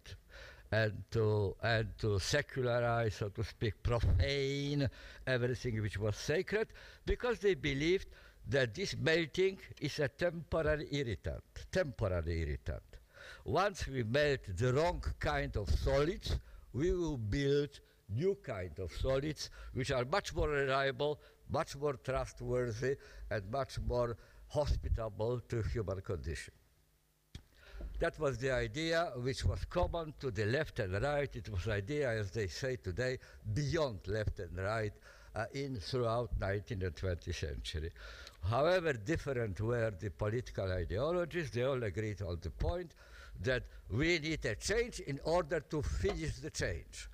and 0.72 1.04
to, 1.12 1.56
and 1.64 1.98
to 1.98 2.20
secularize, 2.20 3.16
so 3.16 3.30
to 3.30 3.44
speak, 3.44 3.82
profane 3.82 4.90
everything 5.26 5.82
which 5.82 5.98
was 5.98 6.16
sacred, 6.16 6.68
because 7.06 7.40
they 7.40 7.56
believed 7.56 8.08
that 8.48 8.74
this 8.74 8.96
melting 8.98 9.58
is 9.82 10.00
a 10.00 10.08
temporary 10.08 10.88
irritant, 10.92 11.44
temporary 11.72 12.42
irritant. 12.42 12.84
Once 13.46 13.88
we 13.88 14.04
melt 14.04 14.42
the 14.56 14.74
wrong 14.74 15.04
kind 15.20 15.56
of 15.58 15.70
solids, 15.70 16.40
we 16.74 16.92
will 16.94 17.18
build 17.18 17.80
new 18.10 18.36
kind 18.44 18.78
of 18.80 18.92
solids 18.92 19.50
which 19.74 19.92
are 19.92 20.06
much 20.06 20.34
more 20.36 20.50
reliable, 20.50 21.20
much 21.50 21.76
more 21.76 21.94
trustworthy, 21.94 22.96
and 23.30 23.50
much 23.52 23.80
more 23.88 24.18
hospitable 24.48 25.40
to 25.42 25.62
human 25.62 26.02
condition. 26.02 26.54
That 28.00 28.18
was 28.20 28.38
the 28.38 28.52
idea 28.52 29.12
which 29.18 29.44
was 29.46 29.66
common 29.66 30.14
to 30.22 30.32
the 30.32 30.46
left 30.46 30.80
and 30.80 30.94
right. 31.02 31.34
It 31.36 31.50
was 31.50 31.68
idea, 31.68 32.10
as 32.10 32.32
they 32.32 32.48
say 32.48 32.78
today, 32.78 33.18
beyond 33.54 34.00
left 34.08 34.40
and 34.40 34.58
right 34.58 34.94
uh, 35.36 35.46
in 35.54 35.76
throughout 35.78 36.40
19th 36.40 36.84
and 36.84 36.96
20th 36.96 37.36
century. 37.36 37.92
However 38.50 38.94
different 38.94 39.60
were 39.60 39.92
the 39.92 40.12
political 40.12 40.72
ideologies, 40.72 41.52
they 41.52 41.64
all 41.64 41.84
agreed 41.84 42.22
on 42.22 42.40
the 42.42 42.52
point 42.52 42.94
that 43.40 43.64
we 43.90 44.20
need 44.20 44.46
a 44.46 44.56
change 44.56 45.00
in 45.02 45.20
order 45.24 45.60
to 45.60 45.82
finish 45.82 46.38
the 46.38 46.50
change. 46.50 47.10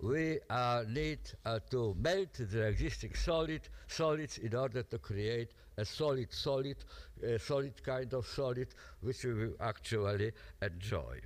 we 0.00 0.38
uh, 0.50 0.84
need 0.88 1.18
uh, 1.44 1.58
to 1.70 1.96
melt 1.98 2.34
the 2.34 2.66
existing 2.66 3.14
solid 3.14 3.62
solids 3.86 4.38
in 4.38 4.54
order 4.54 4.82
to 4.82 4.98
create 4.98 5.52
a 5.78 5.84
solid 5.84 6.32
solid, 6.32 6.76
a 7.22 7.38
solid 7.38 7.82
kind 7.82 8.12
of 8.12 8.26
solid, 8.26 8.68
which 9.00 9.24
we 9.24 9.32
will 9.32 9.56
actually 9.60 10.32
enjoy. 10.60 11.18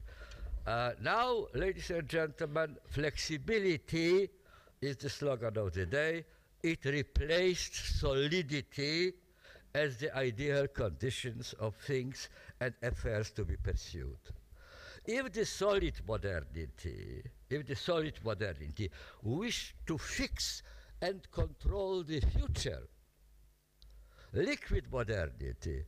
Uh, 0.67 0.93
now, 1.03 1.47
ladies 1.55 1.91
and 1.91 2.09
gentlemen, 2.09 2.77
flexibility 2.91 4.29
is 4.81 4.97
the 4.97 5.09
slogan 5.09 5.57
of 5.59 5.73
the 5.73 5.87
day. 5.87 6.25
It 6.63 6.85
replaced 6.85 7.99
solidity 7.99 9.15
as 9.75 9.97
the 9.97 10.15
ideal 10.17 10.69
conditions 10.69 11.55
of 11.59 11.75
things 11.77 12.29
and 12.61 12.75
affairs 12.83 13.31
to 13.33 13.45
be 13.45 13.57
pursued. 13.57 14.19
If 15.13 15.33
the 15.33 15.45
solid 15.45 15.95
modernity, 16.07 17.21
if 17.49 17.67
the 17.67 17.75
solid 17.75 18.15
modernity 18.25 18.89
wish 19.25 19.75
to 19.89 19.99
fix 19.99 20.63
and 21.03 21.29
control 21.33 22.05
the 22.05 22.21
future, 22.21 22.87
liquid 24.33 24.85
modernity 24.93 25.83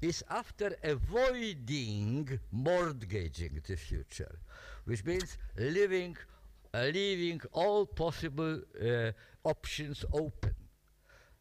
is 0.00 0.24
after 0.30 0.74
avoiding 0.82 2.40
mortgaging 2.50 3.60
the 3.68 3.76
future, 3.76 4.38
which 4.86 5.04
means 5.04 5.36
leaving, 5.58 6.16
uh, 6.72 6.84
leaving 6.94 7.42
all 7.52 7.84
possible 7.84 8.62
uh, 8.82 9.12
options 9.44 10.02
open, 10.14 10.54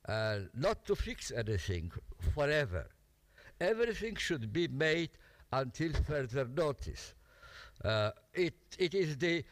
uh, 0.10 0.40
not 0.54 0.84
to 0.86 0.98
fix 0.98 1.32
anything 1.32 1.94
forever. 2.34 2.90
Everything 3.62 4.18
should 4.18 4.52
be 4.52 4.68
made 4.68 5.12
until 5.60 5.92
further 6.08 6.46
notice. 6.46 7.14
Uh, 7.84 8.12
it, 8.34 8.56
it 8.78 8.94
is 8.94 9.18
the 9.18 9.44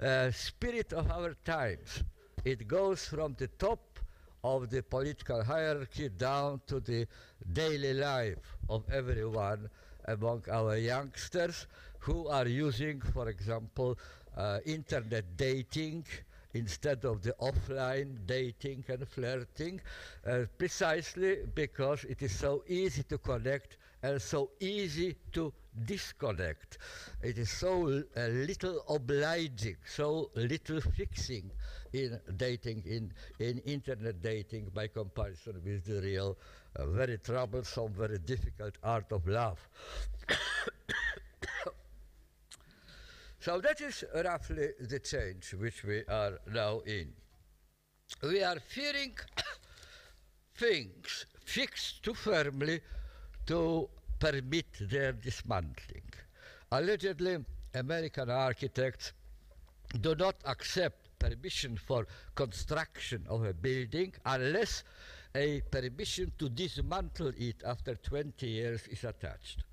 uh, 0.00 0.30
spirit 0.30 0.92
of 0.92 1.10
our 1.10 1.34
times. 1.44 2.02
It 2.44 2.66
goes 2.68 3.06
from 3.06 3.34
the 3.38 3.48
top 3.48 3.98
of 4.44 4.70
the 4.70 4.82
political 4.82 5.42
hierarchy 5.42 6.08
down 6.08 6.60
to 6.66 6.80
the 6.80 7.06
daily 7.52 7.94
life 7.94 8.56
of 8.68 8.84
everyone 8.90 9.68
among 10.06 10.42
our 10.50 10.76
youngsters 10.76 11.66
who 11.98 12.28
are 12.28 12.46
using, 12.46 13.00
for 13.00 13.28
example, 13.28 13.98
uh, 14.36 14.60
internet 14.64 15.24
dating 15.36 16.04
instead 16.54 17.04
of 17.04 17.22
the 17.22 17.34
offline 17.40 18.16
dating 18.26 18.84
and 18.88 19.06
flirting, 19.08 19.80
uh, 20.26 20.44
precisely 20.56 21.38
because 21.54 22.04
it 22.04 22.22
is 22.22 22.32
so 22.32 22.62
easy 22.68 23.02
to 23.02 23.18
connect 23.18 23.76
and 24.02 24.20
so 24.20 24.50
easy 24.60 25.16
to 25.32 25.52
disconnect. 25.84 26.78
It 27.22 27.38
is 27.38 27.50
so 27.50 28.02
uh, 28.16 28.20
little 28.28 28.82
obliging, 28.88 29.76
so 29.86 30.30
little 30.34 30.80
fixing 30.80 31.50
in 31.92 32.20
dating, 32.36 32.82
in, 32.86 33.12
in 33.38 33.58
internet 33.60 34.22
dating 34.22 34.70
by 34.74 34.88
comparison 34.88 35.60
with 35.64 35.84
the 35.84 36.00
real, 36.00 36.36
uh, 36.76 36.86
very 36.86 37.18
troublesome, 37.18 37.92
very 37.92 38.18
difficult 38.18 38.76
art 38.82 39.10
of 39.12 39.26
love. 39.26 39.58
so 43.40 43.60
that 43.60 43.80
is 43.80 44.04
roughly 44.24 44.68
the 44.80 44.98
change 44.98 45.54
which 45.54 45.84
we 45.84 46.04
are 46.08 46.38
now 46.52 46.80
in. 46.80 47.12
We 48.22 48.42
are 48.42 48.58
fearing 48.60 49.16
things 50.54 51.26
fixed 51.44 52.02
too 52.02 52.14
firmly 52.14 52.80
to 53.48 53.88
permit 54.18 54.66
their 54.80 55.12
dismantling. 55.12 56.02
Allegedly, 56.70 57.44
American 57.74 58.30
architects 58.30 59.12
do 60.00 60.14
not 60.14 60.36
accept 60.44 61.08
permission 61.18 61.76
for 61.76 62.06
construction 62.34 63.24
of 63.28 63.44
a 63.44 63.52
building 63.52 64.12
unless 64.26 64.84
a 65.34 65.60
permission 65.70 66.30
to 66.38 66.48
dismantle 66.48 67.32
it 67.36 67.56
after 67.66 67.94
20 67.94 68.46
years 68.46 68.86
is 68.88 69.04
attached 69.04 69.64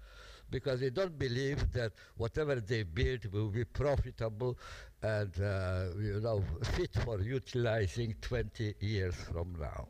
because 0.49 0.79
they 0.79 0.89
don't 0.89 1.17
believe 1.17 1.71
that 1.73 1.91
whatever 2.17 2.55
they 2.55 2.83
build 2.83 3.25
will 3.31 3.49
be 3.49 3.65
profitable 3.65 4.57
and 5.01 5.33
uh, 5.41 5.85
you 5.99 6.19
know 6.21 6.43
fit 6.75 6.93
for 7.03 7.19
utilizing 7.19 8.15
20 8.21 8.75
years 8.79 9.15
from 9.15 9.55
now. 9.59 9.87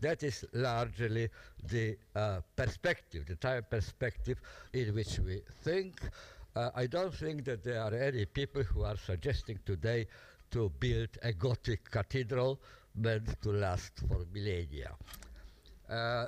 That 0.00 0.22
is 0.22 0.44
largely 0.52 1.28
the 1.68 1.96
uh, 2.14 2.40
perspective, 2.56 3.26
the 3.26 3.36
time 3.36 3.64
perspective 3.68 4.40
in 4.72 4.94
which 4.94 5.18
we 5.18 5.40
think. 5.62 6.00
Uh, 6.54 6.70
I 6.74 6.86
don't 6.86 7.14
think 7.14 7.44
that 7.46 7.64
there 7.64 7.80
are 7.82 7.94
any 7.94 8.24
people 8.26 8.62
who 8.62 8.82
are 8.84 8.96
suggesting 8.96 9.58
today 9.64 10.06
to 10.50 10.70
build 10.78 11.08
a 11.22 11.32
Gothic 11.32 11.90
cathedral 11.90 12.60
meant 12.94 13.40
to 13.42 13.50
last 13.50 13.92
for 14.08 14.24
millennia. 14.32 14.92
Uh, 15.88 16.26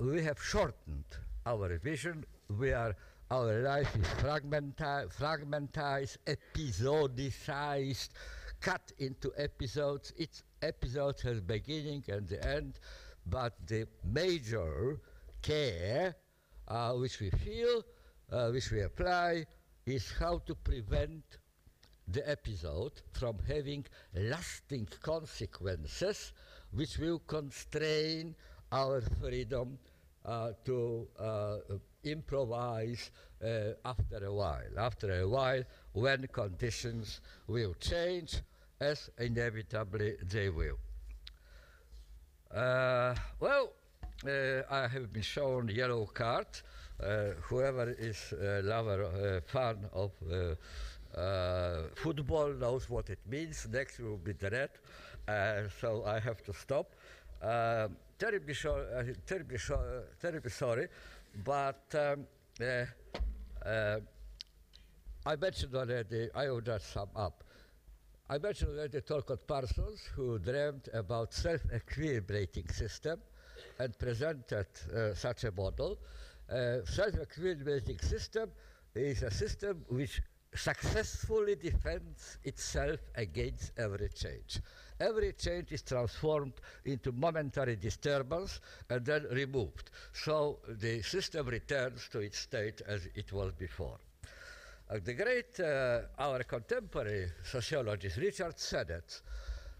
we 0.00 0.22
have 0.22 0.42
shortened 0.42 1.04
our 1.44 1.76
vision. 1.78 2.24
We 2.58 2.72
are 2.72 2.94
our 3.30 3.60
life 3.60 3.94
is 3.96 4.06
fragmenti- 4.22 5.08
fragmentized, 5.12 6.18
episodicized, 6.26 8.10
cut 8.60 8.92
into 8.98 9.32
episodes. 9.36 10.12
Each 10.16 10.42
episode 10.62 11.20
has 11.22 11.40
beginning 11.40 12.04
and 12.08 12.28
the 12.28 12.44
end, 12.46 12.78
but 13.26 13.54
the 13.66 13.86
major 14.04 15.00
care 15.42 16.14
uh, 16.68 16.92
which 16.94 17.20
we 17.20 17.30
feel, 17.30 17.82
uh, 18.32 18.50
which 18.50 18.70
we 18.70 18.80
apply, 18.82 19.44
is 19.84 20.12
how 20.18 20.38
to 20.38 20.54
prevent 20.54 21.22
the 22.08 22.28
episode 22.28 22.92
from 23.12 23.36
having 23.46 23.84
lasting 24.14 24.88
consequences 25.02 26.32
which 26.72 26.98
will 26.98 27.18
constrain 27.20 28.34
our 28.72 29.00
freedom 29.20 29.78
uh, 30.24 30.50
to 30.64 31.06
uh, 31.18 31.56
improvise 32.04 33.10
uh, 33.44 33.72
after 33.84 34.24
a 34.24 34.32
while. 34.32 34.78
After 34.78 35.20
a 35.20 35.28
while, 35.28 35.62
when 35.92 36.26
conditions 36.28 37.20
will 37.46 37.74
change, 37.74 38.40
as 38.80 39.10
inevitably 39.18 40.16
they 40.22 40.48
will. 40.50 40.78
Uh, 44.26 44.30
uh, 44.30 44.62
I 44.70 44.88
have 44.88 45.12
been 45.12 45.22
shown 45.22 45.68
yellow 45.68 46.06
card. 46.06 46.46
Uh, 47.02 47.32
whoever 47.42 47.90
is 47.90 48.32
a 48.32 48.62
lover, 48.62 49.04
uh, 49.04 49.40
fan 49.46 49.76
of 49.92 50.12
uh, 51.16 51.82
football 51.94 52.48
knows 52.52 52.88
what 52.88 53.10
it 53.10 53.18
means. 53.28 53.68
Next 53.70 53.98
will 53.98 54.16
be 54.16 54.32
the 54.32 54.50
red, 54.50 54.70
so 55.80 56.04
I 56.04 56.18
have 56.20 56.42
to 56.44 56.52
stop. 56.52 56.94
terribly, 58.18 58.54
terribly, 59.26 59.58
terribly 60.20 60.50
sorry, 60.50 60.88
but 61.44 61.94
um, 61.94 62.26
I 65.26 65.36
mentioned 65.36 65.74
already, 65.74 66.28
I 66.34 66.48
will 66.50 66.60
just 66.62 66.92
sum 66.92 67.08
up. 67.14 67.44
I 68.28 68.38
mentioned 68.38 68.70
already 68.70 69.00
Talcott 69.02 69.46
Parsons, 69.46 70.00
who 70.14 70.38
dreamed 70.38 70.88
about 70.92 71.32
self-equilibrating 71.32 72.72
system 72.74 73.20
and 73.78 73.98
presented 73.98 74.66
uh, 74.94 75.14
such 75.14 75.44
a 75.44 75.52
model. 75.52 75.98
Uh, 76.48 76.84
self-equilibrating 76.84 78.02
system 78.02 78.50
is 78.94 79.22
a 79.22 79.30
system 79.30 79.84
which 79.88 80.22
successfully 80.54 81.54
defends 81.56 82.38
itself 82.44 83.00
against 83.16 83.72
every 83.76 84.08
change. 84.08 84.60
Every 84.98 85.32
change 85.34 85.72
is 85.72 85.82
transformed 85.82 86.54
into 86.84 87.12
momentary 87.12 87.76
disturbance 87.76 88.60
and 88.88 89.04
then 89.04 89.26
removed. 89.30 89.90
So 90.14 90.60
the 90.68 91.02
system 91.02 91.48
returns 91.48 92.08
to 92.12 92.20
its 92.20 92.38
state 92.38 92.80
as 92.86 93.06
it 93.14 93.32
was 93.32 93.52
before. 93.52 93.98
Uh, 94.88 94.98
the 95.04 95.14
great, 95.14 95.58
uh, 95.60 96.02
our 96.18 96.44
contemporary 96.44 97.28
sociologist 97.44 98.16
Richard 98.16 98.58
Sennett 98.58 99.20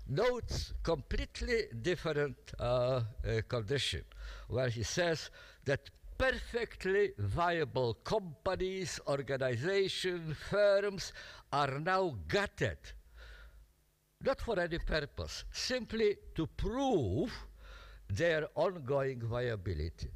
notes 0.08 0.72
completely 0.82 1.64
different 1.82 2.36
uh, 2.58 2.62
uh, 2.62 3.02
condition 3.48 4.02
where 4.48 4.68
he 4.68 4.82
says 4.82 5.30
that 5.64 5.90
perfectly 6.18 7.12
viable 7.18 7.94
companies, 7.94 9.00
organizations, 9.08 10.36
firms 10.48 11.12
are 11.52 11.78
now 11.78 12.16
gutted, 12.28 12.78
not 14.22 14.40
for 14.40 14.58
any 14.58 14.78
purpose, 14.78 15.44
simply 15.52 16.16
to 16.34 16.46
prove 16.46 17.32
their 18.08 18.48
ongoing 18.54 19.20
viability. 19.20 20.10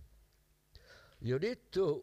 You 1.20 1.38
need 1.38 1.58
to 1.72 2.02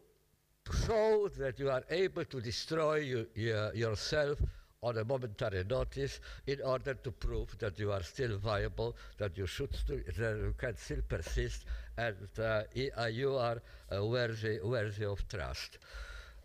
show 0.86 1.28
that 1.38 1.58
you 1.58 1.70
are 1.70 1.82
able 1.90 2.24
to 2.26 2.40
destroy 2.40 2.96
you, 2.96 3.26
you, 3.34 3.70
yourself 3.74 4.38
on 4.82 4.96
a 4.96 5.04
momentary 5.04 5.64
notice 5.64 6.20
in 6.46 6.60
order 6.62 6.94
to 6.94 7.10
prove 7.10 7.56
that 7.58 7.78
you 7.78 7.90
are 7.90 8.02
still 8.02 8.38
viable, 8.38 8.96
that 9.18 9.36
you 9.36 9.46
should 9.46 9.72
that 9.86 10.06
you 10.16 10.54
can 10.56 10.76
still 10.76 11.02
persist, 11.08 11.64
and 11.96 12.16
uh, 12.38 12.62
uh 12.96 13.06
you 13.06 13.34
are 13.36 13.60
uh, 13.92 14.04
worthy, 14.04 14.60
worthy 14.62 15.04
of 15.04 15.26
trust. 15.28 15.78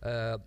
Uh, 0.01 0.07
uh, 0.07 0.37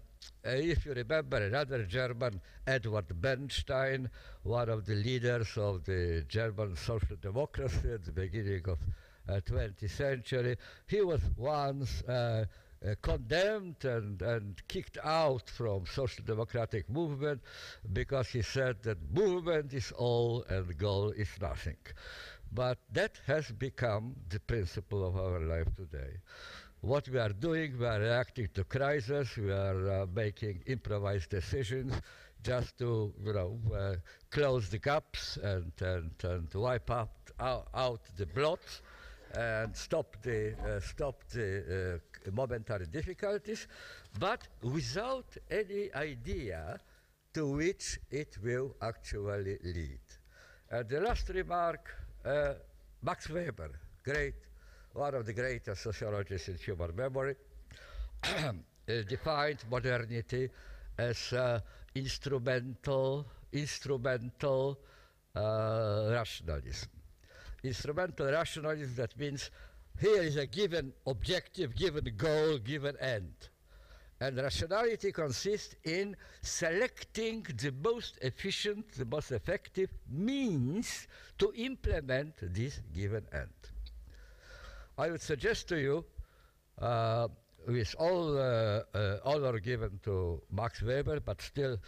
if 0.44 0.84
you 0.84 0.94
remember 0.94 1.36
another 1.36 1.84
German, 1.84 2.40
Eduard 2.66 3.08
Bernstein, 3.20 4.10
one 4.42 4.68
of 4.68 4.84
the 4.84 4.94
leaders 4.94 5.56
of 5.56 5.84
the 5.84 6.24
German 6.28 6.74
social 6.76 7.16
democracy 7.20 7.92
at 7.92 8.04
the 8.04 8.12
beginning 8.12 8.62
of 8.66 8.78
uh, 9.28 9.40
20th 9.46 9.90
century, 9.90 10.56
he 10.88 11.02
was 11.02 11.20
once 11.36 12.02
uh, 12.86 12.94
condemned 13.02 13.84
and, 13.84 14.22
and 14.22 14.62
kicked 14.68 14.98
out 15.02 15.48
from 15.50 15.84
social 15.86 16.24
democratic 16.24 16.88
movement 16.88 17.40
because 17.92 18.28
he 18.28 18.42
said 18.42 18.76
that 18.82 18.98
movement 19.12 19.72
is 19.72 19.92
all 19.92 20.44
and 20.48 20.76
goal 20.78 21.10
is 21.10 21.28
nothing. 21.40 21.76
But 22.52 22.78
that 22.92 23.18
has 23.26 23.50
become 23.50 24.14
the 24.28 24.40
principle 24.40 25.06
of 25.06 25.16
our 25.16 25.40
life 25.40 25.68
today 25.74 26.18
what 26.80 27.08
we 27.08 27.18
are 27.18 27.30
doing, 27.30 27.76
we 27.78 27.86
are 27.86 27.98
reacting 27.98 28.48
to 28.54 28.62
crisis, 28.64 29.36
we 29.36 29.50
are 29.50 30.02
uh, 30.02 30.06
making 30.14 30.62
improvised 30.66 31.30
decisions 31.30 31.92
just 32.42 32.78
to, 32.78 33.12
you 33.24 33.32
know, 33.32 33.58
uh, 33.74 33.94
close 34.30 34.68
the 34.68 34.78
gaps 34.78 35.36
and, 35.42 35.72
and, 35.80 36.12
and 36.22 36.48
wipe 36.54 36.90
out, 36.90 37.10
out, 37.40 38.00
the 38.16 38.26
blots 38.26 38.82
and 39.34 39.76
stop 39.76 40.16
the, 40.22 40.54
uh, 40.64 40.80
stop 40.80 41.24
the 41.30 41.98
uh, 41.98 42.15
momentary 42.32 42.86
difficulties, 42.86 43.66
but 44.18 44.46
without 44.62 45.36
any 45.50 45.92
idea 45.94 46.80
to 47.32 47.48
which 47.48 47.98
it 48.10 48.36
will 48.42 48.74
actually 48.80 49.58
lead. 49.62 50.00
And 50.70 50.88
the 50.88 51.00
last 51.00 51.28
remark, 51.28 51.94
uh, 52.24 52.54
Max 53.02 53.28
Weber, 53.28 53.70
great 54.02 54.34
one 54.96 55.14
of 55.14 55.26
the 55.26 55.32
greatest 55.32 55.82
sociologists 55.82 56.48
in 56.48 56.56
human 56.56 56.96
memory, 56.96 57.36
defined 58.86 59.58
modernity 59.70 60.48
as 60.96 61.32
uh, 61.32 61.60
instrumental, 61.94 63.26
instrumental 63.52 64.78
uh, 65.34 66.08
rationalism. 66.10 66.88
Instrumental 67.62 68.26
rationalism, 68.26 68.94
that 68.96 69.18
means 69.18 69.50
here 69.98 70.22
is 70.22 70.36
a 70.36 70.46
given 70.46 70.92
objective, 71.06 71.74
given 71.74 72.04
goal, 72.16 72.58
given 72.58 72.96
end. 73.00 73.48
And 74.20 74.36
rationality 74.38 75.12
consists 75.12 75.76
in 75.84 76.16
selecting 76.40 77.46
the 77.62 77.72
most 77.82 78.18
efficient, 78.22 78.92
the 78.92 79.04
most 79.04 79.30
effective 79.30 79.90
means 80.08 81.06
to 81.38 81.52
implement 81.54 82.34
this 82.40 82.80
given 82.94 83.26
end. 83.32 83.50
I 84.96 85.10
would 85.10 85.20
suggest 85.20 85.68
to 85.68 85.78
you, 85.78 86.04
uh, 86.80 87.28
with 87.66 87.94
all 87.98 88.38
uh, 88.38 88.82
uh, 88.94 89.18
honor 89.24 89.58
given 89.58 90.00
to 90.04 90.40
Max 90.50 90.82
Weber, 90.82 91.20
but 91.20 91.42
still 91.42 91.78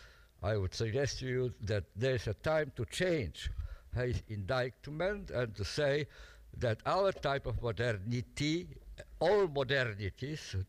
I 0.42 0.56
would 0.56 0.74
suggest 0.74 1.20
to 1.20 1.26
you 1.26 1.54
that 1.62 1.84
there's 1.96 2.26
a 2.26 2.34
time 2.34 2.72
to 2.76 2.84
change 2.86 3.50
his 3.94 4.22
indictment 4.28 5.30
and 5.30 5.54
to 5.56 5.64
say 5.64 6.06
that 6.58 6.78
our 6.86 7.12
type 7.12 7.46
of 7.46 7.62
modernity, 7.62 8.68
all 9.20 9.46
modernities, 9.48 10.64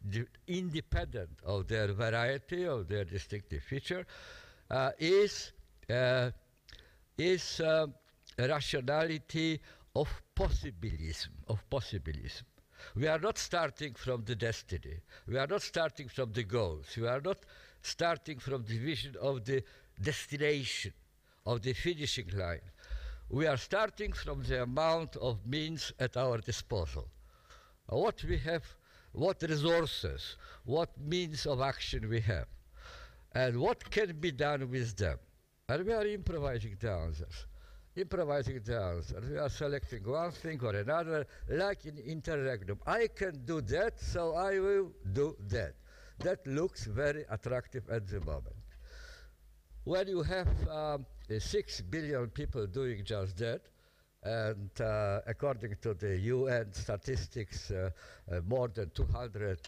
independent 0.47 1.29
of 1.45 1.67
their 1.67 1.87
variety, 1.93 2.65
of 2.65 2.87
their 2.87 3.05
distinctive 3.05 3.63
feature, 3.63 4.05
uh, 4.69 4.91
is, 4.99 5.51
uh, 5.89 6.29
is 7.17 7.59
uh, 7.59 7.87
rationality 8.37 9.59
of 9.95 10.07
possibilism, 10.35 11.31
of 11.47 11.67
possibilism. 11.69 12.43
We 12.95 13.07
are 13.07 13.19
not 13.19 13.37
starting 13.37 13.93
from 13.93 14.23
the 14.23 14.35
destiny. 14.35 15.01
We 15.27 15.37
are 15.37 15.47
not 15.47 15.61
starting 15.61 16.07
from 16.07 16.31
the 16.31 16.43
goals. 16.43 16.95
We 16.95 17.07
are 17.07 17.21
not 17.21 17.39
starting 17.81 18.39
from 18.39 18.63
the 18.63 18.77
vision 18.77 19.15
of 19.21 19.43
the 19.43 19.63
destination, 20.01 20.93
of 21.45 21.61
the 21.61 21.73
finishing 21.73 22.29
line. 22.35 22.61
We 23.29 23.45
are 23.47 23.57
starting 23.57 24.13
from 24.13 24.43
the 24.43 24.63
amount 24.63 25.15
of 25.17 25.45
means 25.45 25.93
at 25.99 26.17
our 26.17 26.39
disposal. 26.39 27.07
What 27.87 28.23
we 28.23 28.37
have, 28.39 28.63
what 29.11 29.41
resources, 29.41 30.35
what 30.65 30.89
means 30.99 31.45
of 31.45 31.61
action 31.61 32.09
we 32.09 32.21
have, 32.21 32.47
and 33.33 33.59
what 33.59 33.89
can 33.89 34.19
be 34.19 34.31
done 34.31 34.69
with 34.69 34.97
them. 34.97 35.17
And 35.67 35.85
we 35.85 35.93
are 35.93 36.05
improvising 36.05 36.75
the 36.79 36.91
answers 36.91 37.45
improvising 37.95 38.59
the 38.63 38.79
answer. 38.79 39.21
We 39.29 39.37
are 39.37 39.49
selecting 39.49 40.03
one 40.03 40.31
thing 40.31 40.59
or 40.63 40.75
another, 40.75 41.25
like 41.49 41.85
in 41.85 41.97
interregnum. 41.97 42.79
I 42.85 43.07
can 43.07 43.45
do 43.45 43.61
that, 43.61 43.99
so 43.99 44.35
I 44.35 44.59
will 44.59 44.91
do 45.13 45.35
that. 45.49 45.73
That 46.19 46.45
looks 46.45 46.85
very 46.85 47.25
attractive 47.29 47.89
at 47.89 48.07
the 48.07 48.19
moment. 48.21 48.55
When 49.83 50.07
you 50.07 50.21
have 50.23 50.67
um, 50.67 51.05
six 51.37 51.81
billion 51.81 52.27
people 52.29 52.65
doing 52.65 53.03
just 53.03 53.37
that, 53.37 53.61
and 54.23 54.69
uh, 54.81 55.19
according 55.27 55.75
to 55.81 55.93
the 55.93 56.17
UN 56.17 56.73
statistics, 56.73 57.69
uh, 57.69 57.89
uh, 58.31 58.39
more 58.47 58.67
than 58.67 58.89
200 58.89 59.59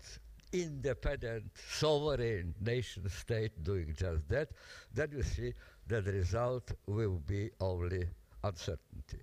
independent 0.54 1.44
sovereign 1.70 2.54
nation 2.60 3.08
state 3.10 3.64
doing 3.64 3.94
just 3.96 4.28
that, 4.28 4.50
then 4.94 5.10
you 5.12 5.22
see 5.24 5.54
that 5.88 6.06
the 6.06 6.12
result 6.12 6.72
will 6.88 7.22
be 7.26 7.50
only 7.60 8.08
uncertainty. 8.44 9.20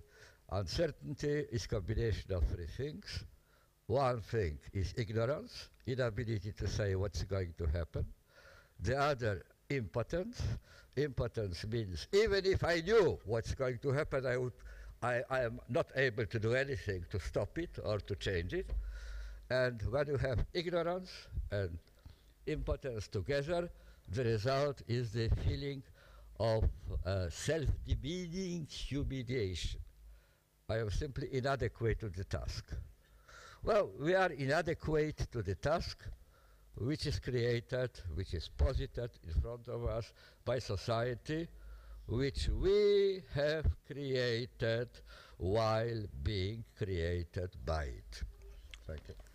Uncertainty 0.51 1.45
is 1.53 1.67
combination 1.67 2.33
of 2.33 2.45
three 2.47 2.67
things. 2.67 3.25
One 3.87 4.21
thing 4.21 4.59
is 4.73 4.95
ignorance, 4.97 5.69
inability 5.87 6.53
to 6.53 6.67
say 6.69 6.95
what's 6.95 7.23
going 7.25 7.55
to 7.59 7.67
happen. 7.67 8.07
The 8.81 8.97
other, 8.99 9.43
impotence. 9.71 10.41
Impotence 10.97 11.67
means 11.67 12.09
even 12.13 12.45
if 12.47 12.65
I 12.65 12.81
knew 12.81 13.19
what's 13.25 13.55
going 13.55 13.79
to 13.79 13.93
happen, 13.93 14.27
I, 14.27 14.37
would, 14.37 14.53
I, 15.03 15.23
I 15.31 15.41
am 15.43 15.61
not 15.69 15.87
able 15.95 16.27
to 16.27 16.39
do 16.39 16.55
anything 16.55 17.05
to 17.11 17.21
stop 17.21 17.59
it 17.59 17.79
or 17.85 17.99
to 17.99 18.15
change 18.17 18.55
it. 18.55 18.71
And 19.51 19.81
when 19.91 20.07
you 20.09 20.17
have 20.17 20.45
ignorance 20.53 21.11
and 21.51 21.79
impotence 22.47 23.09
together, 23.09 23.71
the 24.11 24.25
result 24.25 24.83
is 24.89 25.13
the 25.13 25.29
feeling 25.47 25.83
of 26.41 26.65
uh, 27.05 27.29
self-demeaning 27.31 28.67
humiliation. 28.71 29.81
I 30.71 30.79
am 30.79 30.91
simply 30.91 31.29
inadequate 31.33 32.01
to 32.01 32.09
the 32.09 32.25
task. 32.25 32.65
Well, 33.63 33.91
we 34.01 34.15
are 34.15 34.31
inadequate 34.31 35.31
to 35.33 35.43
the 35.43 35.55
task 35.55 35.99
which 36.81 37.07
is 37.07 37.19
created, 37.19 37.91
which 38.15 38.35
is 38.35 38.49
posited 38.57 39.11
in 39.27 39.41
front 39.41 39.69
of 39.69 39.85
us 39.85 40.13
by 40.45 40.59
society, 40.59 41.49
which 42.07 42.49
we 42.49 43.23
have 43.35 43.67
created 43.87 44.89
while 45.39 46.03
being 46.23 46.65
created 46.77 47.51
by 47.65 47.85
it. 47.85 48.23
Thank 48.87 49.01
you. 49.09 49.28